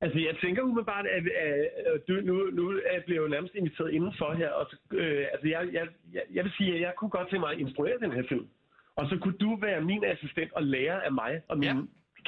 [0.01, 1.55] Altså, jeg tænker umiddelbart, at, at,
[1.95, 4.51] at du, nu, nu er jeg jo nærmest inviteret indenfor her.
[4.51, 7.41] Og, så, øh, altså, jeg, jeg, jeg, jeg vil sige, at jeg kunne godt tænke
[7.41, 8.47] mig at instruere den her film.
[8.97, 11.75] Og så kunne du være min assistent og lære af mig og min Ja.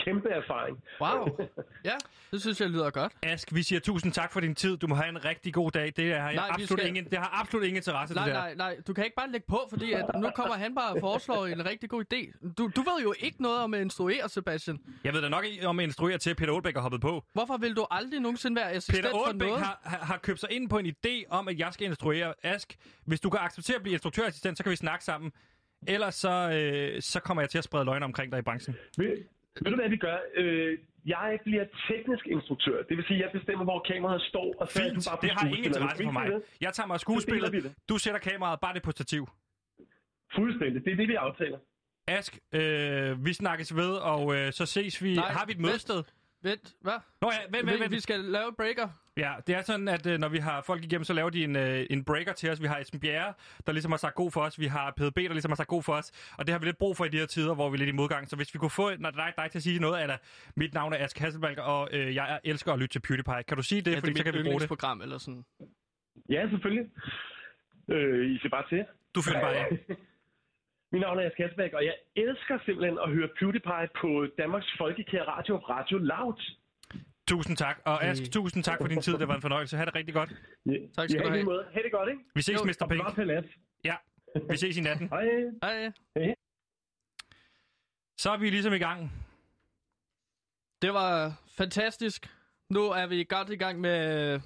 [0.05, 0.79] Kæmpe erfaring.
[1.01, 1.47] Wow.
[1.85, 1.95] Ja,
[2.31, 3.13] det synes jeg lyder godt.
[3.23, 4.77] Ask, vi siger tusind tak for din tid.
[4.77, 5.93] Du må have en rigtig god dag.
[5.97, 8.35] Det, er, jeg Nej, vi absolut skal- ingen, det har absolut ingen interesse, Nej, det
[8.35, 8.41] der.
[8.41, 8.77] nej, nej.
[8.87, 11.67] Du kan ikke bare lægge på, fordi at nu kommer han bare og foreslår en
[11.67, 12.49] rigtig god idé.
[12.59, 14.79] Du, du ved jo ikke noget om at instruere, Sebastian.
[15.05, 17.25] Jeg ved da nok ikke om at instruere til, at Peter Aalbæk har hoppet på.
[17.33, 19.63] Hvorfor vil du aldrig nogensinde være assistent Peter for Aalbæk noget?
[19.65, 22.77] har, har, har købt sig ind på en idé om, at jeg skal instruere Ask.
[23.05, 25.33] Hvis du kan acceptere at blive instruktørassistent, så kan vi snakke sammen.
[25.87, 28.77] Ellers så, øh, så kommer jeg til at sprede løgne omkring dig i branchen.
[28.99, 29.17] Ved,
[29.65, 30.17] ved du, hvad vi gør?
[30.41, 32.83] Øh, jeg bliver teknisk instruktør.
[32.89, 35.17] Det vil sige, at jeg bestemmer, hvor kameraet står, og så er du Fint, bare
[35.17, 36.27] på det har ingen interesse for mig.
[36.61, 37.75] Jeg tager mig af skuespillet.
[37.89, 39.29] Du sætter kameraet bare det på stativ.
[40.37, 40.85] Fuldstændig.
[40.85, 41.59] Det er det, vi aftaler.
[42.09, 45.15] Ask, øh, vi snakkes ved, og øh, så ses vi.
[45.15, 46.03] Nej, har vi et mødested?
[46.43, 46.93] Vent, hvad?
[47.23, 48.03] Nå ja, vent, vent, Vi, vi vent.
[48.03, 48.89] skal lave breaker.
[49.17, 51.57] Ja, det er sådan, at øh, når vi har folk igennem, så laver de en,
[51.57, 52.63] øh, en breaker til os.
[52.63, 53.35] Vi har Esben Bjerre,
[53.67, 54.59] der ligesom har sagt god for os.
[54.61, 56.13] Vi har PDB, der ligesom har sagt god for os.
[56.39, 57.89] Og det har vi lidt brug for i de her tider, hvor vi er lidt
[57.89, 58.29] i modgang.
[58.29, 60.19] Så hvis vi kunne få når dig, dig til at sige noget det.
[60.57, 63.43] Mit navn er Ask Hasselbalg, og øh, jeg er- elsker at lytte til PewDiePie.
[63.49, 64.69] Kan du sige det, Ja, fordi det så er kan mit vi bruge det.
[64.69, 65.45] yndlingsprogram, eller sådan.
[66.31, 66.91] Ja, selvfølgelig.
[67.91, 68.85] Øh, I ser bare til.
[69.15, 69.67] Du finder bare af.
[70.93, 74.09] Mit navn er Jas Kasbæk, og jeg elsker simpelthen at høre PewDiePie på
[74.39, 76.41] Danmarks Folkekære Radio, Radio Loud.
[77.29, 77.77] Tusind tak.
[77.85, 78.29] Og Ask, Øh.
[78.29, 79.13] tusind tak for din tid.
[79.19, 79.77] Det var en fornøjelse.
[79.77, 80.31] Ha' det rigtig godt.
[80.67, 81.45] Ja, Tak skal ja, du have.
[81.45, 81.65] måde.
[81.73, 82.23] Ha' det godt, ikke?
[82.35, 82.87] Vi ses, Jo, Mr.
[82.91, 83.03] Pink.
[83.85, 83.95] Ja,
[84.51, 85.09] vi ses i natten.
[85.15, 85.25] Hej.
[85.63, 86.35] Hej.
[88.19, 89.13] Så er vi ligesom i gang.
[90.83, 92.29] Det var fantastisk.
[92.71, 94.41] Nu er vi godt i gang med...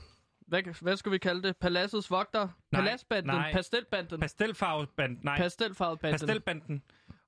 [0.46, 1.56] Hvad, hvad skulle vi kalde det?
[1.56, 2.48] Paladsets vogter?
[2.72, 3.34] Nej, Palasbanden?
[3.34, 3.52] nej.
[3.52, 4.20] Pastelbanden?
[4.20, 5.18] Pastelfarveband.
[5.22, 6.12] Nej, Pastelfarvebanden?
[6.20, 6.82] pastelbanden.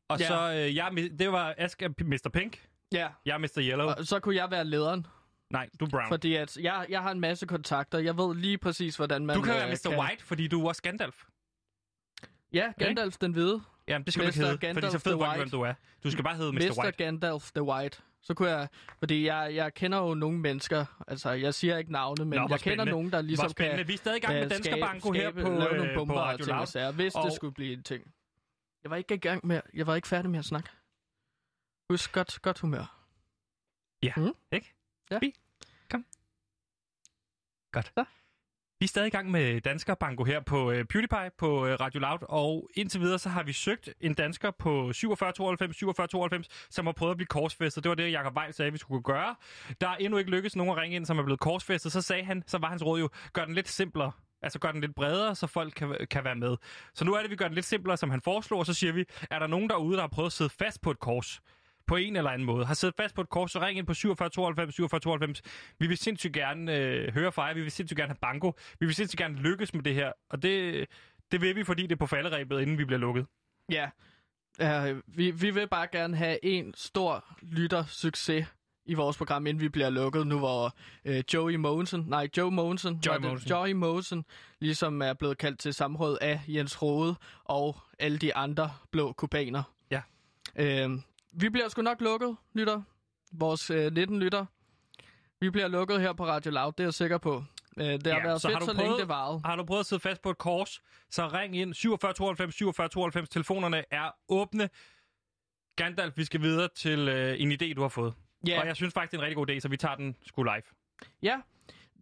[0.08, 0.26] Og Ja.
[0.28, 2.30] så, øh, jeg, det var Ask er Mr.
[2.32, 2.68] Pink.
[2.92, 3.08] Ja.
[3.26, 3.58] Jeg er Mr.
[3.58, 3.86] Yellow.
[3.88, 5.06] Og så kunne jeg være lederen.
[5.50, 6.08] Nej, du er Brown.
[6.08, 7.98] Fordi at jeg, jeg har en masse kontakter.
[7.98, 9.36] Jeg ved lige præcis, hvordan man...
[9.36, 9.98] Du kan øh, være Mr.
[10.00, 11.24] White, fordi du er også Gandalf.
[12.52, 13.62] Ja, Gandalf den hvide.
[13.88, 14.28] Jamen, det skal du Mr.
[14.30, 15.74] ikke hedde, fordi Gandalf så the ved folk, hvem du er.
[16.04, 16.58] Du skal bare hedde Mr.
[16.58, 16.82] Mr.
[16.82, 16.96] White.
[17.04, 18.02] Gandalf the White.
[18.24, 18.68] Så kunne jeg...
[18.98, 21.04] Fordi jeg, jeg kender jo nogle mennesker.
[21.08, 23.86] Altså, jeg siger ikke navne, men Nå, jeg kender nogen, der ligesom kan...
[23.88, 26.20] Vi er stadig i gang med skabe- Banko her på, lave nogle øh, bomber på
[26.20, 28.14] og Radio ting og sager, hvis Og- det skulle blive en ting.
[28.82, 29.60] Jeg var ikke i gang med...
[29.74, 30.70] Jeg var ikke færdig med at snakke.
[31.90, 33.00] Husk godt, godt humør.
[34.02, 34.34] Ja, Mm.
[34.52, 34.74] ikke?
[35.10, 35.18] Ja.
[35.18, 35.34] Vi.
[35.90, 36.04] Kom.
[37.72, 37.92] Godt.
[37.98, 38.04] Så.
[38.80, 42.00] Vi er stadig i gang med Dansker Banko her på øh, PewDiePie på øh, Radio
[42.00, 46.92] Loud, og indtil videre så har vi søgt en dansker på 4792 4792, som har
[46.92, 47.84] prøvet at blive korsfæstet.
[47.84, 49.34] Det var det, Jacob Weil sagde, vi skulle gøre.
[49.80, 51.92] Der er endnu ikke lykkedes nogen at ringe ind, som er blevet korsfæstet.
[51.92, 54.12] Så sagde han, så var hans råd jo, gør den lidt simplere.
[54.42, 56.56] Altså gør den lidt bredere, så folk kan, kan være med.
[56.94, 58.92] Så nu er det, vi gør den lidt simplere, som han foreslår, og så siger
[58.92, 61.40] vi, er der nogen derude, der har prøvet at sidde fast på et kors?
[61.86, 63.94] På en eller anden måde, har siddet fast på et kors, så ring ind på
[63.94, 65.42] 47 92 47 92.
[65.78, 68.86] Vi vil sindssygt gerne øh, høre fra jer, vi vil sindssygt gerne have banko, vi
[68.86, 70.86] vil sindssygt gerne lykkes med det her, og det,
[71.32, 73.26] det vil vi, fordi det er på falderæbet, inden vi bliver lukket.
[73.70, 73.90] Ja,
[74.62, 78.46] uh, vi, vi vil bare gerne have en stor lyttersucces
[78.86, 80.74] i vores program, inden vi bliver lukket, nu hvor
[81.04, 83.50] uh, Joey Mogensen, nej, Joe Mogensen, Joey Mogensen.
[83.50, 84.24] Joey Mogensen,
[84.60, 87.14] ligesom er blevet kaldt til samråd af Jens Rode
[87.44, 89.62] og alle de andre blå kubaner.
[89.90, 90.00] Ja.
[90.86, 91.00] Uh,
[91.40, 92.82] vi bliver sgu nok lukket, lytter.
[93.32, 94.46] Vores uh, 19 lytter.
[95.40, 97.36] Vi bliver lukket her på Radio Loud, det er jeg sikker på.
[97.36, 99.40] Uh, det har Ja, været så fedt, har du så prøvet- længe det varede.
[99.44, 102.88] Har du prøvet at sidde fast på et kors, så ring ind 47 92 47
[102.88, 103.28] 92.
[103.28, 104.68] Telefonerne er åbne.
[105.76, 108.14] Gandalf, vi skal videre til øh, en idé, du har fået.
[108.46, 108.60] Ja.
[108.60, 110.42] Og jeg synes faktisk, det er en rigtig god idé, så vi tager den sgu
[110.42, 110.62] live.
[111.22, 111.40] Ja.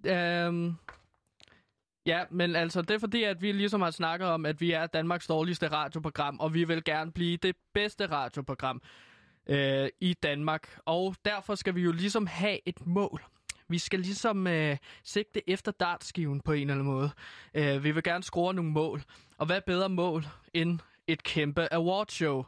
[0.07, 0.75] Øhm,
[2.07, 4.87] ja, men altså, det er fordi, at vi ligesom har snakket om, at vi er
[4.87, 8.83] Danmarks dårligste radioprogram, og vi vil gerne blive det bedste radioprogram
[9.47, 10.79] øh, i Danmark.
[10.85, 13.23] Og derfor skal vi jo ligesom have et mål.
[13.69, 17.11] Vi skal ligesom øh, sigte efter dartskiven på en eller anden måde.
[17.55, 19.03] Øh, vi vil gerne score nogle mål.
[19.39, 20.25] Og hvad bedre mål
[20.55, 22.45] end et kæmpe awardshow?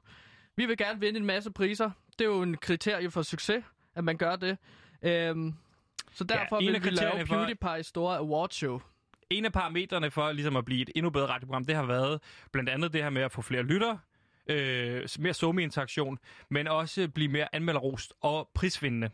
[0.57, 1.91] Vi vil gerne vinde en masse priser.
[2.19, 3.65] Det er jo en kriterie for succes,
[3.95, 4.59] at man gør det.
[5.03, 5.55] Øhm,
[6.13, 8.81] så derfor ja, vil vi lave kriterierne for- store awardshow.
[9.31, 12.21] En af parametrene for ligesom at blive et endnu bedre radioprogram, det har været
[12.53, 13.99] blandt andet det her med at få flere lyttere,
[14.47, 16.19] øh, mere somi-interaktion,
[16.51, 19.11] men også blive mere anmelderost og prisvindende.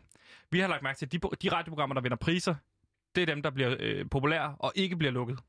[0.51, 2.55] Vi har lagt mærke til, at de, de radioprogrammer, der vinder priser,
[3.15, 5.39] det er dem, der bliver øh, populære og ikke bliver lukket.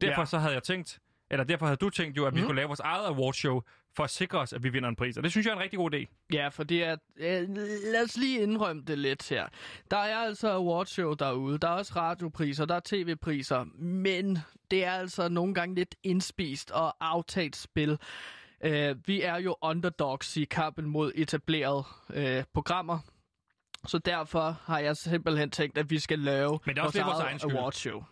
[0.00, 0.26] Derfor Ja.
[0.26, 0.98] så havde jeg tænkt,
[1.30, 2.46] eller derfor havde du tænkt jo, at vi Mm.
[2.46, 3.60] skulle lave vores eget awardshow
[3.96, 5.16] for at sikre os, at vi vinder en pris.
[5.16, 6.26] Og det synes jeg er en rigtig god idé.
[6.32, 7.48] Ja, fordi at, øh,
[7.92, 9.46] lad os lige indrømme det lidt her.
[9.90, 14.38] Der er altså awardshow derude, der er også radiopriser, der er tv-priser, men
[14.70, 17.98] det er altså nogle gange lidt indspist og aftalt spil.
[18.64, 21.84] Øh, vi er jo underdogs i kampen mod etablerede
[22.14, 22.98] øh, programmer,
[23.86, 27.18] så derfor har jeg simpelthen tænkt, at vi skal lave Men det er også vores
[27.18, 27.56] eget egen skyld.
[27.56, 28.04] awardshow.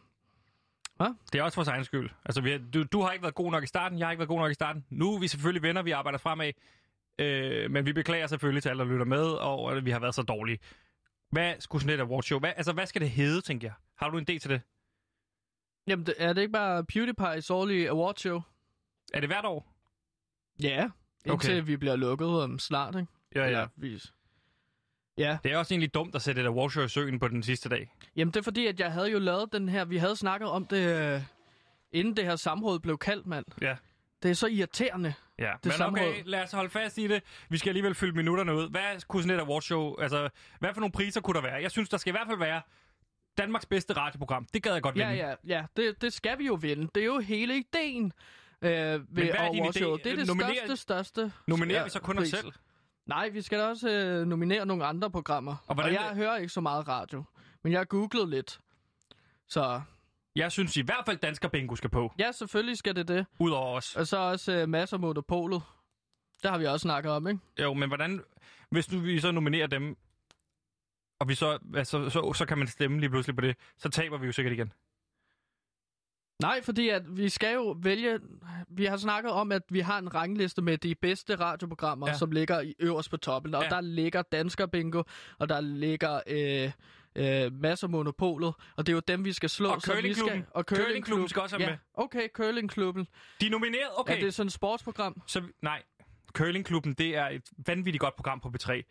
[1.33, 2.11] Det er også vores egen skyld.
[2.25, 4.19] Altså, vi har, du, du har ikke været god nok i starten, jeg har ikke
[4.19, 4.85] været god nok i starten.
[4.91, 6.53] Nu er vi selvfølgelig venner, vi arbejder fremad.
[7.19, 10.15] Øh, men vi beklager selvfølgelig til alle, der lytter med, og at vi har været
[10.15, 10.59] så dårlige.
[11.31, 12.39] Hvad skulle sådan et awardshow?
[12.41, 13.75] Hvad, altså, hvad skal det hedde, tænker jeg?
[13.97, 14.61] Har du en idé til det?
[15.87, 18.41] Jamen, det, er det ikke bare PewDiePie's årlige awardshow?
[19.15, 19.78] Er det hvert år?
[20.63, 20.89] Ja,
[21.27, 21.63] indtil Okay.
[21.67, 23.07] vi bliver lukket om snart, ikke?
[23.35, 24.03] Ja, Eller vi...
[25.19, 27.69] Ja, Det er også egentlig dumt at sætte et awardshow i søen på den sidste
[27.69, 27.91] dag.
[28.17, 29.85] Jamen, det er fordi, at jeg havde jo lavet den her...
[29.85, 31.23] Vi havde snakket om det, øh,
[31.93, 33.45] inden det her samråd blev kaldt, mand.
[33.61, 33.77] Ja.
[34.23, 35.15] Det er så irriterende.
[35.39, 36.09] Ja, Det men samråd.
[36.09, 37.23] okay, lad os holde fast i det.
[37.49, 38.71] Vi skal alligevel fylde minutterne ud.
[38.71, 40.29] Hvad kunne sådan et awardshow, altså,
[40.61, 41.63] hvad for nogle priser kunne der være?
[41.63, 42.63] Jeg synes, der skal i hvert fald være
[43.39, 44.47] Danmarks bedste radioprogram.
[44.55, 45.25] Det gad jeg godt Ja, vinde.
[45.27, 45.65] ja, ja.
[45.77, 46.89] Det, det skal vi jo vinde.
[46.95, 48.13] Det er jo hele ideen
[48.63, 49.71] øh, ved hvad er din idé?
[50.05, 51.33] Det er det Nominer- største, største...
[51.47, 52.33] Nominerer vi så kun pris.
[52.35, 52.53] os selv?
[53.07, 55.57] Nej, vi skal da også øh, nominere nogle andre programmer.
[55.67, 57.25] Og, og jeg det- hører ikke så meget radio.
[57.63, 58.61] Men jeg har googlet lidt.
[59.49, 59.81] Så
[60.37, 62.13] Jeg synes i hvert fald, Dansker Bingo skal på.
[62.19, 63.27] ja, selvfølgelig skal det det.
[63.39, 63.97] Udover os.
[63.97, 65.63] Og så også øh, masser af monopolet.
[66.43, 67.41] Det har vi også snakket om, ikke?
[67.63, 68.23] Jo, men hvordan...
[68.71, 69.97] Hvis nu vi så nominerer dem,
[71.21, 74.19] og vi så, altså, så, så kan man stemme lige pludselig på det, så taber
[74.19, 74.73] vi jo sikkert igen.
[76.43, 78.21] Nej, fordi at vi skal jo vælge...
[78.69, 82.15] Vi har snakket om, at vi har en rangliste med de bedste radioprogrammer, Ja.
[82.15, 83.55] som ligger i øverst på toppen.
[83.55, 83.69] Og Ja.
[83.69, 85.03] der ligger Dansker Bingo,
[85.39, 86.71] og der ligger øh,
[87.17, 88.55] øh, masser af monopolet.
[88.77, 89.69] Og det er jo dem, vi skal slå.
[89.69, 90.47] Og Curlingklubben.
[90.51, 91.73] og Curlingklubben skal også være ja.
[91.73, 91.79] med.
[91.95, 93.09] Okay, Curlingklubben.
[93.41, 93.91] De er nomineret?
[93.97, 94.17] Okay.
[94.17, 95.23] Er det sådan et sportsprogram?
[95.27, 95.83] Så, nej,
[96.33, 98.83] Curlingklubben, det er et vanvittigt godt program på B3.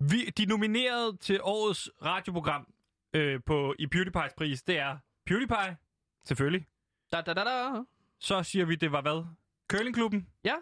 [0.00, 2.66] Vi, de nomineret til årets radioprogram
[3.14, 5.76] øh, på, i PewDiePie's pris, det er PewDiePie,
[6.24, 6.66] selvfølgelig.
[7.12, 7.82] Da, da, da, da.
[8.18, 9.24] Så siger vi, det var hvad?
[9.72, 10.28] Curlingklubben?
[10.44, 10.54] Ja.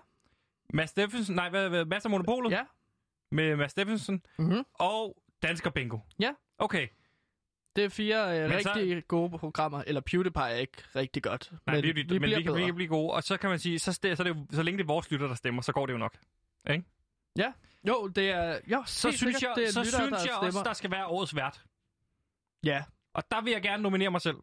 [0.74, 2.50] Mads Steffensen, nej, hvad, hvad, Mads af Monopolet?
[2.50, 2.64] Ja.
[3.30, 4.22] Med Mads Steffensen.
[4.38, 4.64] Mm-hmm.
[4.74, 5.98] Og Dansker Bingo.
[6.20, 6.32] Ja.
[6.58, 6.88] Okay.
[7.76, 9.82] Det er fire øh, Men så- rigtig gode programmer.
[9.86, 11.52] Eller PewDiePie er ikke rigtig godt.
[11.66, 13.12] Nej, men vi, vi, men vi, kan, vi kan blive gode.
[13.12, 15.10] Og så kan man sige, så, st- så, det jo, så længe det er vores
[15.10, 16.16] lytter, der stemmer, så går det jo nok.
[17.88, 18.60] Jo, det er...
[18.66, 20.46] Jo, Så synes sikkert, jeg, det er så lyttere, synes der jeg stemmer.
[20.46, 21.64] også, der skal være årets vært.
[22.64, 22.84] Ja,
[23.14, 24.36] Og der vil jeg gerne nominere mig selv.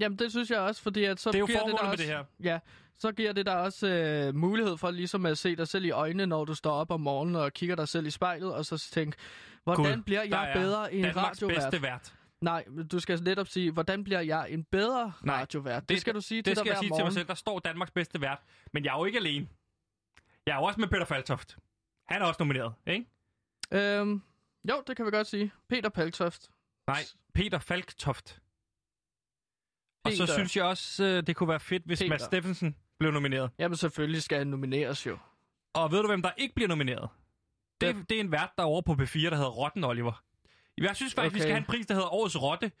[0.00, 1.90] Jamen, det synes jeg også, fordi at så Det er jo giver det der med
[1.90, 2.24] også, det her.
[2.42, 2.58] Ja,
[2.96, 6.26] så giver det der også øh, mulighed for ligesom at se dig selv i øjnene,
[6.26, 9.16] når du står op om morgenen og kigger dig selv i spejlet, og så tænke,
[9.64, 11.56] hvordan Gud, bliver jeg bedre en Danmarks radiovært?
[11.56, 12.14] bedste vært.
[12.40, 15.82] Nej, du skal netop sige, hvordan bliver jeg en bedre Nej, radiovært?
[15.82, 17.04] Det, det- skal du sige Det til dig skal jeg sige til morgen.
[17.04, 17.26] mig selv.
[17.26, 18.38] Der står Danmarks bedste vært.
[18.72, 19.48] Men jeg er jo ikke alene.
[20.46, 21.56] Jeg er jo også med Peter Faltoft.
[22.08, 23.06] Han er også nomineret, ikke?
[23.72, 24.22] Øhm,
[24.70, 25.52] jo, det kan vi godt sige.
[25.68, 26.50] Peter Paltoft.
[26.86, 27.00] Nej,
[27.34, 28.40] Peter Falktoft.
[30.04, 32.08] Og så synes jeg også, øh, det kunne være fedt, hvis Peter.
[32.08, 33.50] Mads Steffensen blev nomineret.
[33.58, 35.18] Jamen selvfølgelig skal han nomineres jo.
[35.74, 37.08] Og ved du, hvem der ikke bliver nomineret?
[37.80, 40.22] Det, det er en vært derovre på P4, der hedder Rotten Oliver.
[40.78, 41.34] Jeg synes faktisk, okay.
[41.34, 42.72] vi skal have en pris, der hedder Årets Rotte.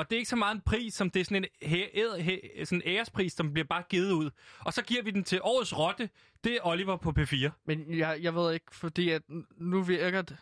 [0.00, 2.20] Og det er ikke så meget en pris, som det er sådan en, hæ- æd-
[2.20, 4.30] hæ- sådan en ærespris, som bliver bare givet ud.
[4.60, 6.10] Og så giver vi den til Årets Rotte.
[6.44, 7.50] Det er Oliver på P4.
[7.66, 9.22] Men jeg, jeg ved ikke, fordi at
[9.56, 10.36] nu virker det...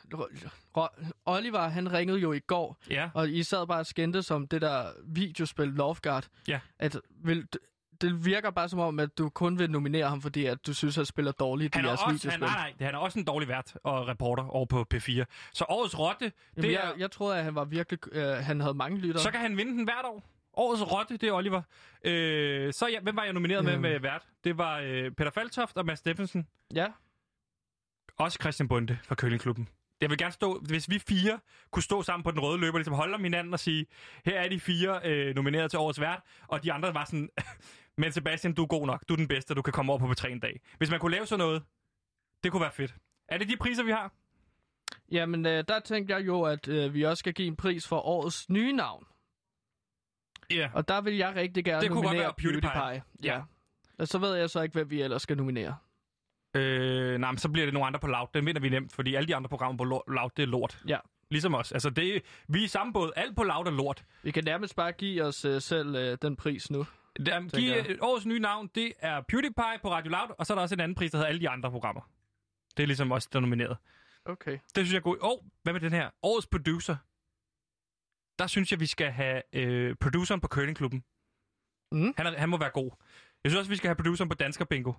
[1.27, 3.11] Oliver, han ringede jo i går, Ja.
[3.15, 6.29] og I sad bare og skændte som det der videospil Lovegard.
[6.49, 6.61] Ja.
[6.79, 7.47] At, vil,
[8.01, 10.97] det virker bare som om, at du kun vil nominere ham, fordi at du synes,
[10.97, 12.31] at han spiller dårligt i Han er, jeres også, videospil.
[12.31, 15.25] han, nej, nej, han er også en dårlig vært og reporter over på P4.
[15.53, 17.99] Så Årets Rotte, det Jamen, er, jeg, jeg troede, at han var virkelig...
[18.13, 19.23] Øh, han havde mange lyttere.
[19.23, 20.25] så kan han vinde den hvert år.
[20.55, 21.63] Årets Rotte, det er Oliver.
[22.05, 23.83] Øh, så ja, hvem var jeg nomineret med Øhm.
[23.83, 24.23] med vært?
[24.45, 26.47] Det var øh, Peter Faltoft og Mads Steffensen.
[26.75, 26.87] Ja.
[28.19, 29.69] Også Christian Bunde fra Køllingklubben.
[30.01, 31.39] Jeg vil gerne stå, hvis vi fire
[31.71, 33.87] kunne stå sammen på den røde løber, ligesom holde om hinanden og sige,
[34.25, 37.29] her er de fire øh, nomineret til årets vært, og de andre var sådan,
[37.99, 40.07] men Sebastian, du er god nok, du er den bedste, du kan komme over på
[40.07, 40.61] P3 en dag.
[40.79, 41.63] Hvis man kunne lave sådan noget,
[42.45, 42.95] det kunne være fedt.
[43.29, 44.13] Er det de priser, vi har?
[45.11, 47.99] Jamen, øh, der tænkte jeg jo, at øh, vi også skal give en pris for
[48.01, 49.05] årets nye navn.
[50.51, 50.71] Ja.
[50.75, 52.71] Og der vil jeg rigtig gerne Det kunne godt nominere være PewDiePie.
[52.71, 53.03] PewDiePie.
[53.25, 53.35] Ja.
[53.35, 53.43] Ja.
[53.99, 55.77] Og så ved jeg så ikke, hvem vi ellers skal nominere.
[56.57, 58.27] Øh, nej, men så bliver det nogle andre på Loud.
[58.35, 60.79] Den vinder vi nemt, fordi alle de andre programmer på Lo- Loud, det er lort.
[60.89, 60.99] Ja.
[61.31, 61.73] Ligesom os.
[61.73, 63.13] Altså, det, vi er i samme båd.
[63.17, 64.05] Alt på Loud er lort.
[64.23, 66.87] Vi kan nærmest bare give os øh, selv øh, den pris nu.
[67.27, 67.87] Der, Tænker giv, jeg.
[67.91, 70.75] øh, årets nye navn, det er PewDiePie på Radio Loud, og så er der også
[70.75, 72.11] en anden pris, der hedder alle de andre programmer.
[72.77, 73.77] Det er ligesom også der er nomineret.
[74.25, 74.53] Okay.
[74.53, 75.21] Det synes jeg er godt.
[75.21, 76.11] Og hvad med den her?
[76.23, 76.97] Årets producer.
[78.39, 81.05] Der synes jeg, vi skal have øh, produceren på Curlingklubben.
[81.93, 82.15] Mm.
[82.17, 82.91] Han, er, han må være god.
[83.45, 84.93] Jeg synes også, vi skal have produceren på Dansker Bingo.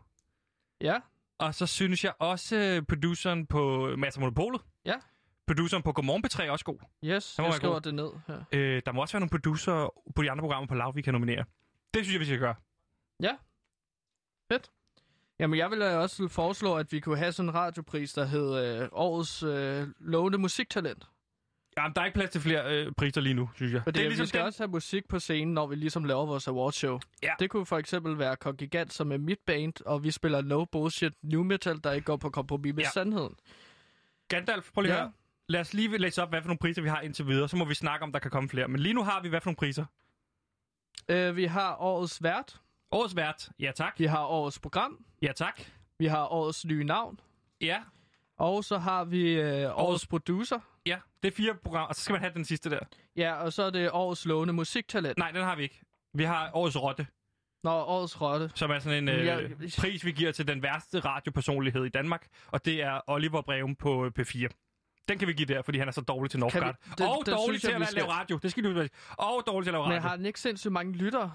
[0.81, 0.99] Ja.
[1.37, 4.61] Og så synes jeg også, øh, produceren på Mads Monopolet.
[4.85, 4.95] Ja.
[5.47, 6.79] Produceren på Godmorgen P3 er også god.
[7.05, 7.81] Yes, Han må jeg skriver god.
[7.81, 8.43] det ned her.
[8.51, 11.13] Øh, der må også være nogle producer på de andre programmer på Loud, vi kan
[11.13, 11.43] nominere.
[11.93, 12.55] Det synes jeg, vi skal gøre.
[15.39, 18.81] Jamen, jeg vil øh, også foreslå, at vi kunne have sådan en radiopris, der hed
[18.81, 21.07] øh, Årets øh, lovende musiktalent.
[21.77, 23.83] Jamen, der er ikke plads til flere øh, priser lige nu, synes jeg.
[23.83, 26.25] For det, ligesom vi skal den- også have musik på scenen, når vi ligesom laver
[26.25, 26.99] vores awardshow.
[27.23, 27.33] Ja.
[27.39, 31.13] Det kunne for eksempel være Kongigant, som er mit band, og vi spiller no bullshit
[31.21, 32.87] new metal, der ikke går på kompromis med Ja.
[32.87, 32.91] ja.
[32.91, 33.35] sandheden.
[34.27, 35.01] Gandalf, prøv lige Ja.
[35.03, 35.09] ja.
[35.47, 37.49] Lad os lige læse op, hvad for nogle priser vi har indtil videre.
[37.49, 38.67] Så må vi snakke om, der kan komme flere.
[38.67, 39.85] Men lige nu har vi hvad for nogle priser.
[41.09, 42.59] Øh, vi har årets vært,
[42.91, 43.49] Årets vært.
[43.59, 43.99] Ja, tak.
[43.99, 45.61] vi har årets program, Ja, tak.
[45.99, 47.19] vi har årets nye navn,
[47.61, 47.83] Ja,
[48.37, 50.59] og så har vi øh, årets producer.
[50.85, 50.97] ja.
[51.23, 52.79] Det er fire programmer, og så skal man have den sidste der.
[53.15, 55.17] Ja, og så er det årets lovende musiktalent.
[55.17, 55.81] Nej, den har vi ikke.
[56.13, 57.07] Vi har Årets Rotte,
[57.63, 58.51] Nå, årets rotte.
[58.55, 62.27] som er sådan en øh, jeg- pris, vi giver til den værste radiopersonlighed i Danmark.
[62.47, 64.47] Og det er Oliver Breum på øh, P4.
[65.09, 66.75] Den kan vi give der, fordi han er så dårlig til Northgard.
[66.85, 68.37] Vi- det- og det dårlig til jeg, at lave radio.
[68.37, 68.89] Det skal du vide.
[69.17, 69.93] Og dårlig til at lave radio.
[69.95, 71.33] Men har han ikke sindssygt mange lyttere?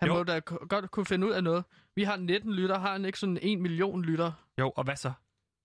[0.00, 0.14] Han Jo.
[0.14, 1.64] må da godt kunne finde ud af noget.
[1.96, 4.32] Vi har 19 lytter, har han ikke sådan 1 million lytter?
[4.58, 5.12] Jo, og hvad så?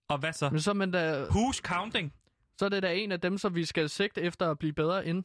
[0.09, 0.49] Og hvad så?
[0.49, 2.13] Men så er, man da, Who's counting?
[2.57, 5.05] så er det da en af dem, som vi skal sigte efter at blive bedre
[5.07, 5.23] ind.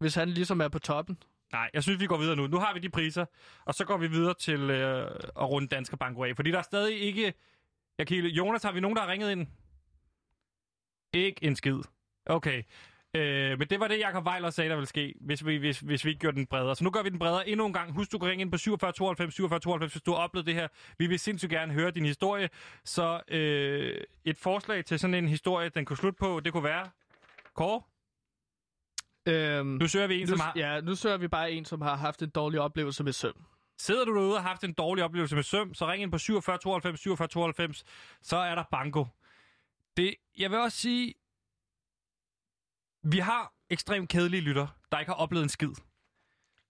[0.00, 1.18] Hvis han ligesom er på toppen.
[1.52, 2.46] Nej, jeg synes, vi går videre nu.
[2.46, 3.24] Nu har vi de priser,
[3.64, 5.06] og så går vi videre til øh,
[5.36, 6.36] at runde Dansker Banko af.
[6.36, 7.34] Fordi der er stadig ikke...
[7.98, 8.16] Jeg kan...
[8.26, 9.46] Jonas, har vi nogen, der har ringet ind?
[11.16, 11.78] Ikke en skid.
[12.26, 12.62] Okay.
[13.16, 16.04] Øh, men det var det, Jacob Weiler sagde, der ville ske, hvis vi, hvis, hvis
[16.04, 16.76] vi ikke gjorde den bredere.
[16.76, 17.92] Så nu gør vi den bredere endnu en gang.
[17.92, 20.54] Husk, du kan ringe ind på 47 92 47 92, hvis du har oplevet det
[20.54, 20.68] her.
[20.98, 22.48] Vi vil sindssygt gerne høre din historie.
[22.84, 26.88] Så øh, et forslag til sådan en historie, den kunne slutte på, det kunne være...
[27.54, 27.82] Kåre,
[29.28, 30.52] Øhm, nu søger vi en, nu, som har...
[30.56, 33.46] Ja, nu søger vi bare en, som har haft en dårlig oplevelse med søvn.
[33.78, 36.18] Sidder du derude og har haft en dårlig oplevelse med søm, så ring ind på
[36.18, 37.84] 47 92 47 92,
[38.22, 39.06] så er der banko.
[39.96, 41.14] Det, jeg vil også sige,
[43.02, 45.70] vi har ekstremt kedelige lytter, der ikke har oplevet en skid.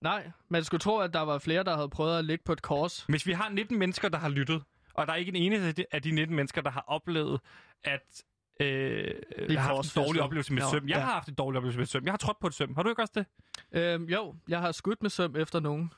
[0.01, 2.63] Nej, man skulle tro, at der var flere, der havde prøvet at ligge på et
[2.63, 3.03] kors.
[3.09, 4.63] Hvis vi har 19 mennesker, der har lyttet,
[4.95, 7.41] og der er ikke en eneste af de- af de 19 mennesker, der har oplevet,
[7.85, 8.25] at
[8.61, 9.15] øh,
[9.51, 10.89] har haft en dårlig oplevelse med Ja, søm.
[10.89, 11.01] Jeg ja.
[11.05, 12.05] har haft en dårlig oplevelse med søm.
[12.05, 12.75] Jeg har trådt på et søm.
[12.75, 13.27] Har du ikke også det?
[13.73, 15.93] Øhm, jo, jeg har skudt med søm efter nogen.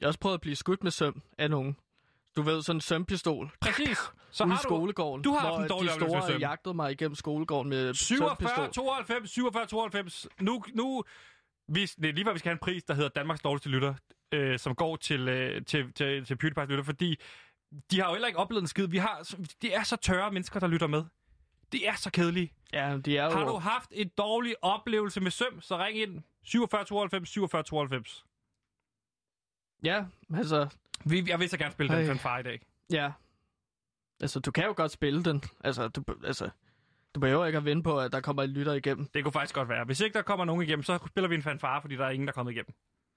[0.00, 1.76] Jeg har også prøvet at blive skudt med søm af nogen.
[2.36, 3.50] Du ved, sådan en sømpistol.
[3.60, 3.98] Præcis.
[4.30, 5.24] Så ude i har du skolegården.
[5.24, 8.72] du har en dårlig de store jagtede mig igennem skolegården med 47, sømpistol.
[8.72, 10.26] 92, 47, 92.
[10.40, 11.04] Nu, nu
[11.68, 13.94] vi, det er lige før, vi skal have en pris, der hedder Danmarks dårligste lytter,
[14.32, 17.16] øh, som går til, øh, til, til, til PewDiePie's lytter, fordi
[17.90, 18.86] de har jo heller ikke oplevet en skid.
[18.86, 21.04] Vi har, det er så tørre mennesker, der lytter med.
[21.72, 22.52] Det er så kedelige.
[22.72, 23.30] Ja, de er jo...
[23.30, 28.24] Har du haft en dårlig oplevelse med søm, så ring ind 47 92 47 92.
[29.84, 30.04] Ja,
[30.34, 30.68] altså...
[31.04, 32.06] Vi, jeg vil så gerne spille den Ej.
[32.06, 32.60] fanfare i dag.
[32.92, 33.12] Ja.
[34.20, 35.42] Altså, du kan jo godt spille den.
[35.64, 36.50] Altså, du, altså,
[37.14, 39.06] du behøver ikke at vente på, at der kommer en lytter igennem.
[39.14, 39.84] Det kunne faktisk godt være.
[39.84, 42.26] Hvis ikke der kommer nogen igennem, så spiller vi en fanfare, fordi der er ingen,
[42.26, 42.74] der er kommet igennem.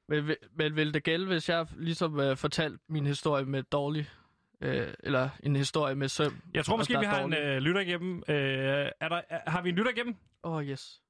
[0.08, 4.10] Men, vil- men vil det gælde, hvis jeg ligesom øh, fortalte min historie med dårlig...
[4.64, 6.42] Øh, eller en historie med søm?
[6.54, 7.38] Jeg tror måske, der vi har en dårlig?
[7.46, 8.18] øh, lytter igennem.
[8.28, 8.36] Øh,
[9.00, 10.16] er der, er, har vi en lytter igennem?
[10.44, 11.02] Åh, oh, yes.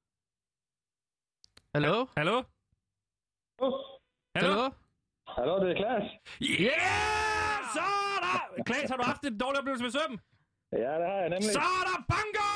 [1.74, 2.06] Hallo?
[2.16, 2.42] Hallo?
[3.60, 3.72] Hallo?
[5.42, 5.60] Hallo?
[5.60, 6.10] Det er Klaas.
[6.42, 7.60] Yeah!
[7.74, 8.62] Så er der!
[8.64, 10.18] Klaas, har du haft en dårlig oplevelse med søm?
[10.72, 11.52] Ja, det har jeg nemlig.
[11.52, 12.48] Så er der bango!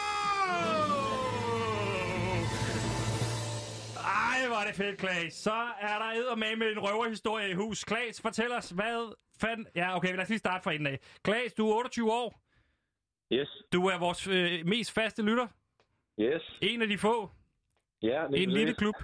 [4.26, 5.32] Ej, hvor er det fedt, Klaas.
[5.32, 7.84] Så er der eddermame med en røverhistorie i hus.
[7.84, 9.66] Klaas, fortæl os, hvad fanden...
[9.74, 10.98] Ja, okay, lad os lige starte fra enden af.
[11.24, 12.40] Klaas, du er 28 år.
[13.32, 15.46] Yes, Du er vores øh, mest faste lytter.
[16.20, 16.58] yes.
[16.62, 17.30] En af de få.
[18.02, 18.94] Ja, lige En lille klub.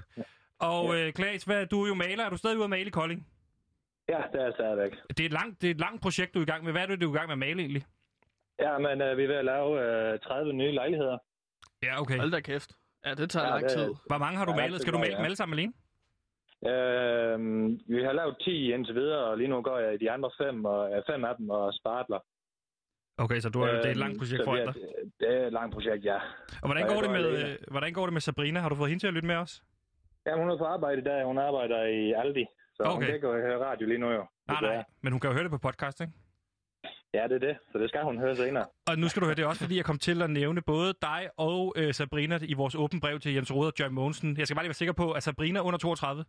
[0.58, 2.24] Og øh, Klaas, hvad, du er jo maler.
[2.24, 3.26] Er du stadig ude at male i Kolding?
[4.08, 4.92] Ja, det er jeg stadigvæk.
[5.08, 6.72] Det er, et langt, det er et langt projekt, du er i gang med.
[6.72, 7.84] Hvad er det, du er i gang med at male egentlig?
[8.60, 9.70] Ja, men øh, vi er ved at lave
[10.12, 11.18] øh, 30 nye lejligheder.
[11.82, 12.18] Ja, okay.
[12.18, 12.70] Hold da kæft.
[13.06, 13.94] Ja, det tager Ja, lang det- tid.
[14.06, 14.80] Hvor mange har du Ja, malet?
[14.80, 15.72] Skal du male dem alle sammen alene?
[16.72, 17.38] Øh,
[17.96, 20.64] vi har lavet 10 indtil videre, og lige nu går jeg i de andre fem,
[20.64, 22.18] og, øh, fem af dem og spartler.
[23.18, 24.74] Okay, så du er, det er et langt Øhm, projekt for dig.
[25.20, 26.16] Det er et langt projekt, ja.
[26.62, 28.60] Og hvordan og går, det med, øh, hvordan går det med Sabrina?
[28.60, 29.62] Har du fået hende til at lytte med os?
[30.26, 31.24] Ja, hun er på arbejde i dag.
[31.24, 32.44] Hun arbejder i Aldi.
[32.82, 32.94] Så okay.
[32.94, 34.24] hun kan ikke høre radio lige nu jo.
[34.48, 34.84] Nej, nej.
[35.02, 36.12] Men hun kan jo høre det på podcast, ikke?
[37.14, 37.56] Ja, det er det.
[37.72, 38.66] Så det skal hun høre senere.
[38.90, 41.30] Og nu skal du høre, det også fordi, jeg kom til at nævne både dig
[41.36, 44.36] og øh, Sabrina i vores åbne brev til Jens Rode og John Mogensen.
[44.38, 46.24] Jeg skal bare lige være sikker på, at Sabrina er under 32.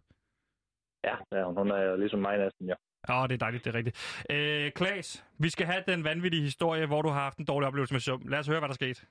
[1.04, 2.76] Ja, ja hun er jo ligesom mig næsten, jo.
[3.10, 4.26] Åh, oh, det er dejligt, det er rigtigt.
[4.30, 7.94] Øh, Klaas, vi skal have den vanvittige historie, hvor du har haft en dårlig oplevelse
[7.94, 8.22] med sum.
[8.28, 9.02] Lad os høre, hvad der skete.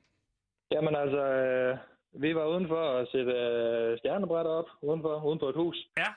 [0.73, 1.79] Jamen altså, øh,
[2.13, 5.77] vi var udenfor at sætte øh, stjernebrætter op, udenfor, uden på et hus.
[5.97, 6.11] Ja.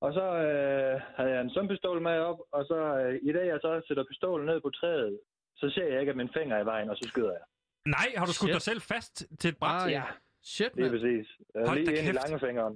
[0.00, 3.58] Og så øh, havde jeg en sømpistol med op, og så øh, i dag jeg
[3.62, 5.20] så sætter pistolen ned på træet,
[5.56, 7.44] så ser jeg ikke, at min finger er i vejen, og så skyder jeg.
[7.86, 8.54] Nej, har du skudt Shit.
[8.54, 9.82] dig selv fast til et bræt?
[9.82, 9.88] Ej.
[9.98, 10.02] Ja,
[10.42, 10.92] Shit, lige mand.
[10.94, 11.26] præcis.
[11.56, 12.18] Øh, Hold lige ind i kæft.
[12.22, 12.74] langefingeren.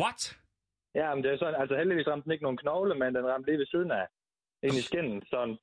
[0.00, 0.20] What?
[0.94, 3.46] Ja, men det er sådan, altså heldigvis ramte den ikke nogen knogle, men den ramte
[3.50, 4.06] lige ved siden af.
[4.62, 5.56] Ind i skinnen, sådan.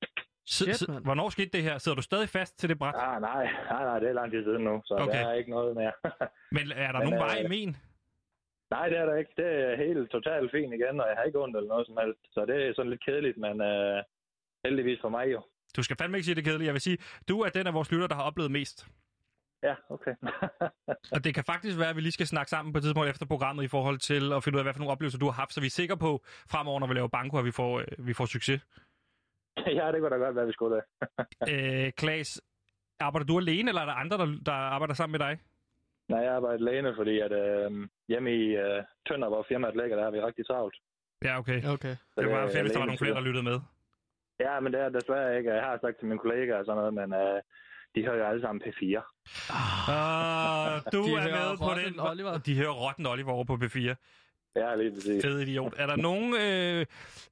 [0.48, 1.04] Shit, s- mand.
[1.04, 1.78] Hvornår skete det her?
[1.78, 2.96] Sidder du stadig fast til det bræt?
[2.98, 5.04] Ah, nej, nej, nej, det er lang tid siden nu, så Okay.
[5.06, 5.20] okay.
[5.20, 5.92] der er ikke noget mere.
[6.58, 7.78] Men er der Men, nogen øh, vej i men?
[8.72, 9.34] Nej, det er der ikke.
[9.38, 12.22] Det er helt totalt fint igen, og jeg har ikke ondt eller noget som helst.
[12.34, 14.04] Så det er sådan lidt kedeligt, men øh,
[14.66, 15.42] heldigvis for mig jo.
[15.76, 16.66] Du skal fandme ikke sige det kedeligt.
[16.66, 16.98] Jeg vil sige,
[17.30, 18.88] du er den af vores lytter, der har oplevet mest.
[19.64, 20.16] Ja, okay.
[21.16, 23.26] Og det kan faktisk være, at vi lige skal snakke sammen på et tidspunkt efter
[23.26, 25.54] programmet i forhold til at finde ud af, hvad for nogle oplevelser du har haft,
[25.54, 28.14] så vi er sikre på fremover, når vi laver banko, at vi får, øh, vi
[28.14, 28.62] får succes.
[29.80, 30.84] ja, det kunne da godt være, vi skulle det.
[31.52, 32.42] Øh, Klaas,
[33.00, 35.40] arbejder du alene, eller er der andre, der, der arbejder sammen med dig?
[36.10, 37.72] Nej, jeg arbejder alene, fordi at øh,
[38.08, 40.76] hjemme i øh, Tønder, hvor firmaet ligger, der har vi rigtig travlt.
[41.26, 41.60] Ja, okay.
[41.76, 41.96] Okay.
[42.14, 43.60] Så Det var er fedt, hvis der var nogle flere, der lyttede med.
[44.40, 45.54] Ja, men det er desværre ikke.
[45.54, 47.42] Jeg har sagt til mine kollegaer og sådan noget, men øh,
[47.96, 48.84] de hører jo alle sammen P4.
[48.84, 52.00] Uh, du De er med på den.
[52.00, 52.38] Oliver.
[52.38, 53.96] De hører Rotten Oliver over på P4.
[54.56, 55.26] Ja, lige præcis.
[55.26, 55.74] Fed idiot.
[55.78, 56.86] Er der nogen, øh,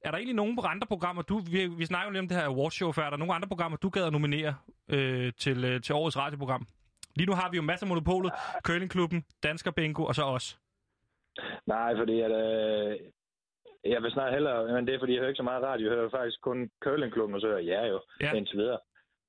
[0.04, 2.44] er der egentlig nogen andre programmer, du, vi, vi snakker jo lige om det her
[2.44, 4.54] awardshow før, er der nogen andre programmer, du gad at nominere
[4.88, 6.66] øh, til, øh, til årets radioprogram?
[7.16, 8.32] Lige nu har vi jo masser af monopolet,
[8.66, 10.58] Curlingklubben, Dansker Bingo og så os.
[11.66, 12.96] Nej, fordi at, øh,
[13.92, 15.86] jeg vil snart hellere, men det er fordi, jeg hører ikke så meget radio.
[15.88, 18.26] Jeg hører faktisk kun Curlingklubben, og så hører jeg ja jo, Ja.
[18.26, 18.32] ja.
[18.32, 18.78] indtil videre.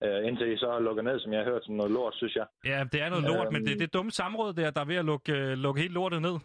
[0.04, 2.36] Øh, indtil I så har lukket ned, som jeg har hørt, som noget lort, synes
[2.36, 2.46] jeg.
[2.66, 3.54] Ja, det er noget lort, Øhm.
[3.54, 5.94] men det er det dumme samråd der, der er ved at lukke, øh, lukke helt
[5.94, 6.36] lortet ned.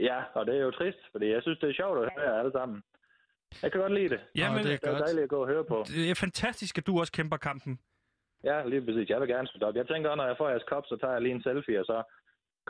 [0.00, 2.52] Ja, og det er jo trist, fordi jeg synes, det er sjovt at høre alle
[2.52, 2.82] sammen.
[3.62, 4.20] Jeg kan godt lide det.
[4.36, 5.02] Jamen, det er Det er godt.
[5.06, 5.84] dejligt at gå og høre på.
[5.86, 7.78] det er fantastisk, at du også kæmper kampen.
[8.50, 9.08] Ja, lige præcis.
[9.12, 9.76] Jeg vil gerne støtte op.
[9.80, 11.98] Jeg tænker, når jeg får jeres kop, så tager jeg lige en selfie, og så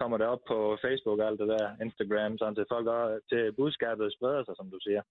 [0.00, 3.42] kommer det op på Facebook og alt det der, Instagram, sådan til folk også, til
[3.58, 5.02] budskabet spreder sig, som du siger.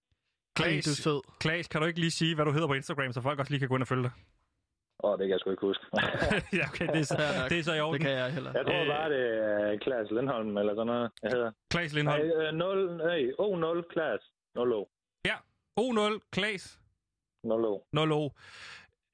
[0.58, 1.20] Klaas, du sød.
[1.44, 3.60] Klaas, kan du ikke lige sige, hvad du hedder på Instagram, så folk også lige
[3.60, 4.12] kan gå ind og følge dig?
[5.04, 5.84] Åh, det kan jeg sgu ikke huske.
[6.58, 7.16] ja, okay, det er, så,
[7.50, 7.94] det er så i orden.
[7.94, 8.52] Det kan jeg heller.
[8.58, 8.86] jeg tror Øh.
[8.94, 11.50] bare, det er Klaas Lindholm, eller sådan noget, jeg hedder.
[11.70, 12.40] Klaas Nej, Lindholm.
[12.40, 14.20] øh, 0, nej, O0 Klaas.
[14.54, 14.82] 0 O.
[15.80, 16.78] O0, Klaas,
[17.44, 17.82] 0 O.
[17.92, 18.30] 0 O.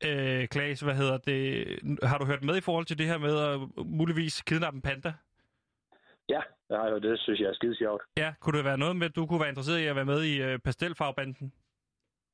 [0.07, 1.67] Øh, Klaas, hvad hedder det?
[2.03, 5.13] Har du hørt med i forhold til det her med at muligvis kidnappe en panda?
[6.29, 6.99] Ja, det har jeg jo.
[6.99, 8.03] Det synes jeg er skide sjovt.
[8.17, 10.23] Ja, kunne det være noget med, at du kunne være interesseret i at være med
[10.23, 11.53] i øh, pastelfarvebanden?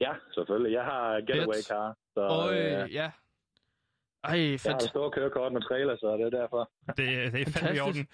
[0.00, 0.72] Ja, selvfølgelig.
[0.72, 3.10] Jeg har getaway car, så Øj, øh, ja.
[4.24, 6.70] Ej, jeg har et stort kørekort med trailer, så det er derfor.
[6.96, 8.06] Det, det er fandme i orden.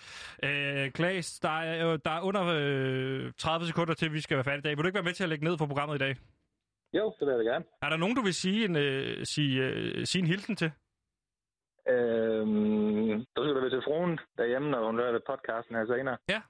[0.43, 4.45] Øh, Klaas, der er, jo- der er under øh, 30 sekunder til, vi skal være
[4.45, 4.77] færdige i dag.
[4.77, 6.17] Vil du ikke være med til at lægge ned for programmet i dag?
[6.99, 7.65] Jo, det vil jeg da gerne.
[7.83, 10.71] Er der nogen, du vil sige en, øh, sige, øh, sige en hilsen til?
[11.95, 16.19] Øhm, så skal du være til fruen derhjemme, når hun hører podcasten her senere.
[16.29, 16.41] Ja.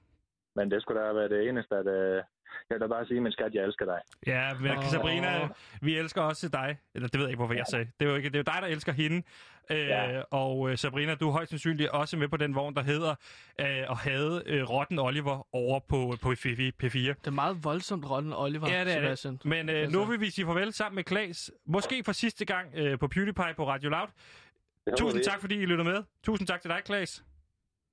[0.55, 2.23] Men det skulle da være det eneste, at øh,
[2.69, 3.99] jeg vil da bare sige, men skat, jeg elsker dig.
[4.27, 4.83] Ja, men oh.
[4.83, 5.49] Sabrina,
[5.81, 6.77] vi elsker også dig.
[6.95, 7.59] Eller det ved jeg ikke, hvorfor ja.
[7.59, 7.85] jeg sagde.
[7.99, 9.23] Det er, jo ikke, det er jo dig, der elsker hende.
[9.71, 10.21] Øh, ja.
[10.21, 13.15] Og øh, Sabrina, du er højst sandsynligt også med på den vogn, der hedder
[13.59, 16.97] øh, og havde øh, Rotten Oliver over på, på P4.
[16.97, 19.33] Det er meget voldsomt, Rotten Oliver, ja, det er Sebastian.
[19.33, 19.45] Det.
[19.45, 19.97] Men øh, altså.
[19.97, 21.51] nu vil vi sige farvel sammen med Klaas.
[21.65, 24.07] Måske for sidste gang øh, på PewDiePie på Radio Loud.
[24.97, 26.03] Tusind tak, fordi I lytter med.
[26.23, 27.23] Tusind tak til dig, Klaas.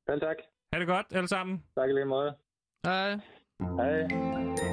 [0.09, 0.37] Vel tak.
[0.73, 1.65] Ha' det godt, alle sammen.
[1.77, 2.35] Tak i lige måde.
[2.87, 3.19] Hej.
[3.61, 4.72] 哎。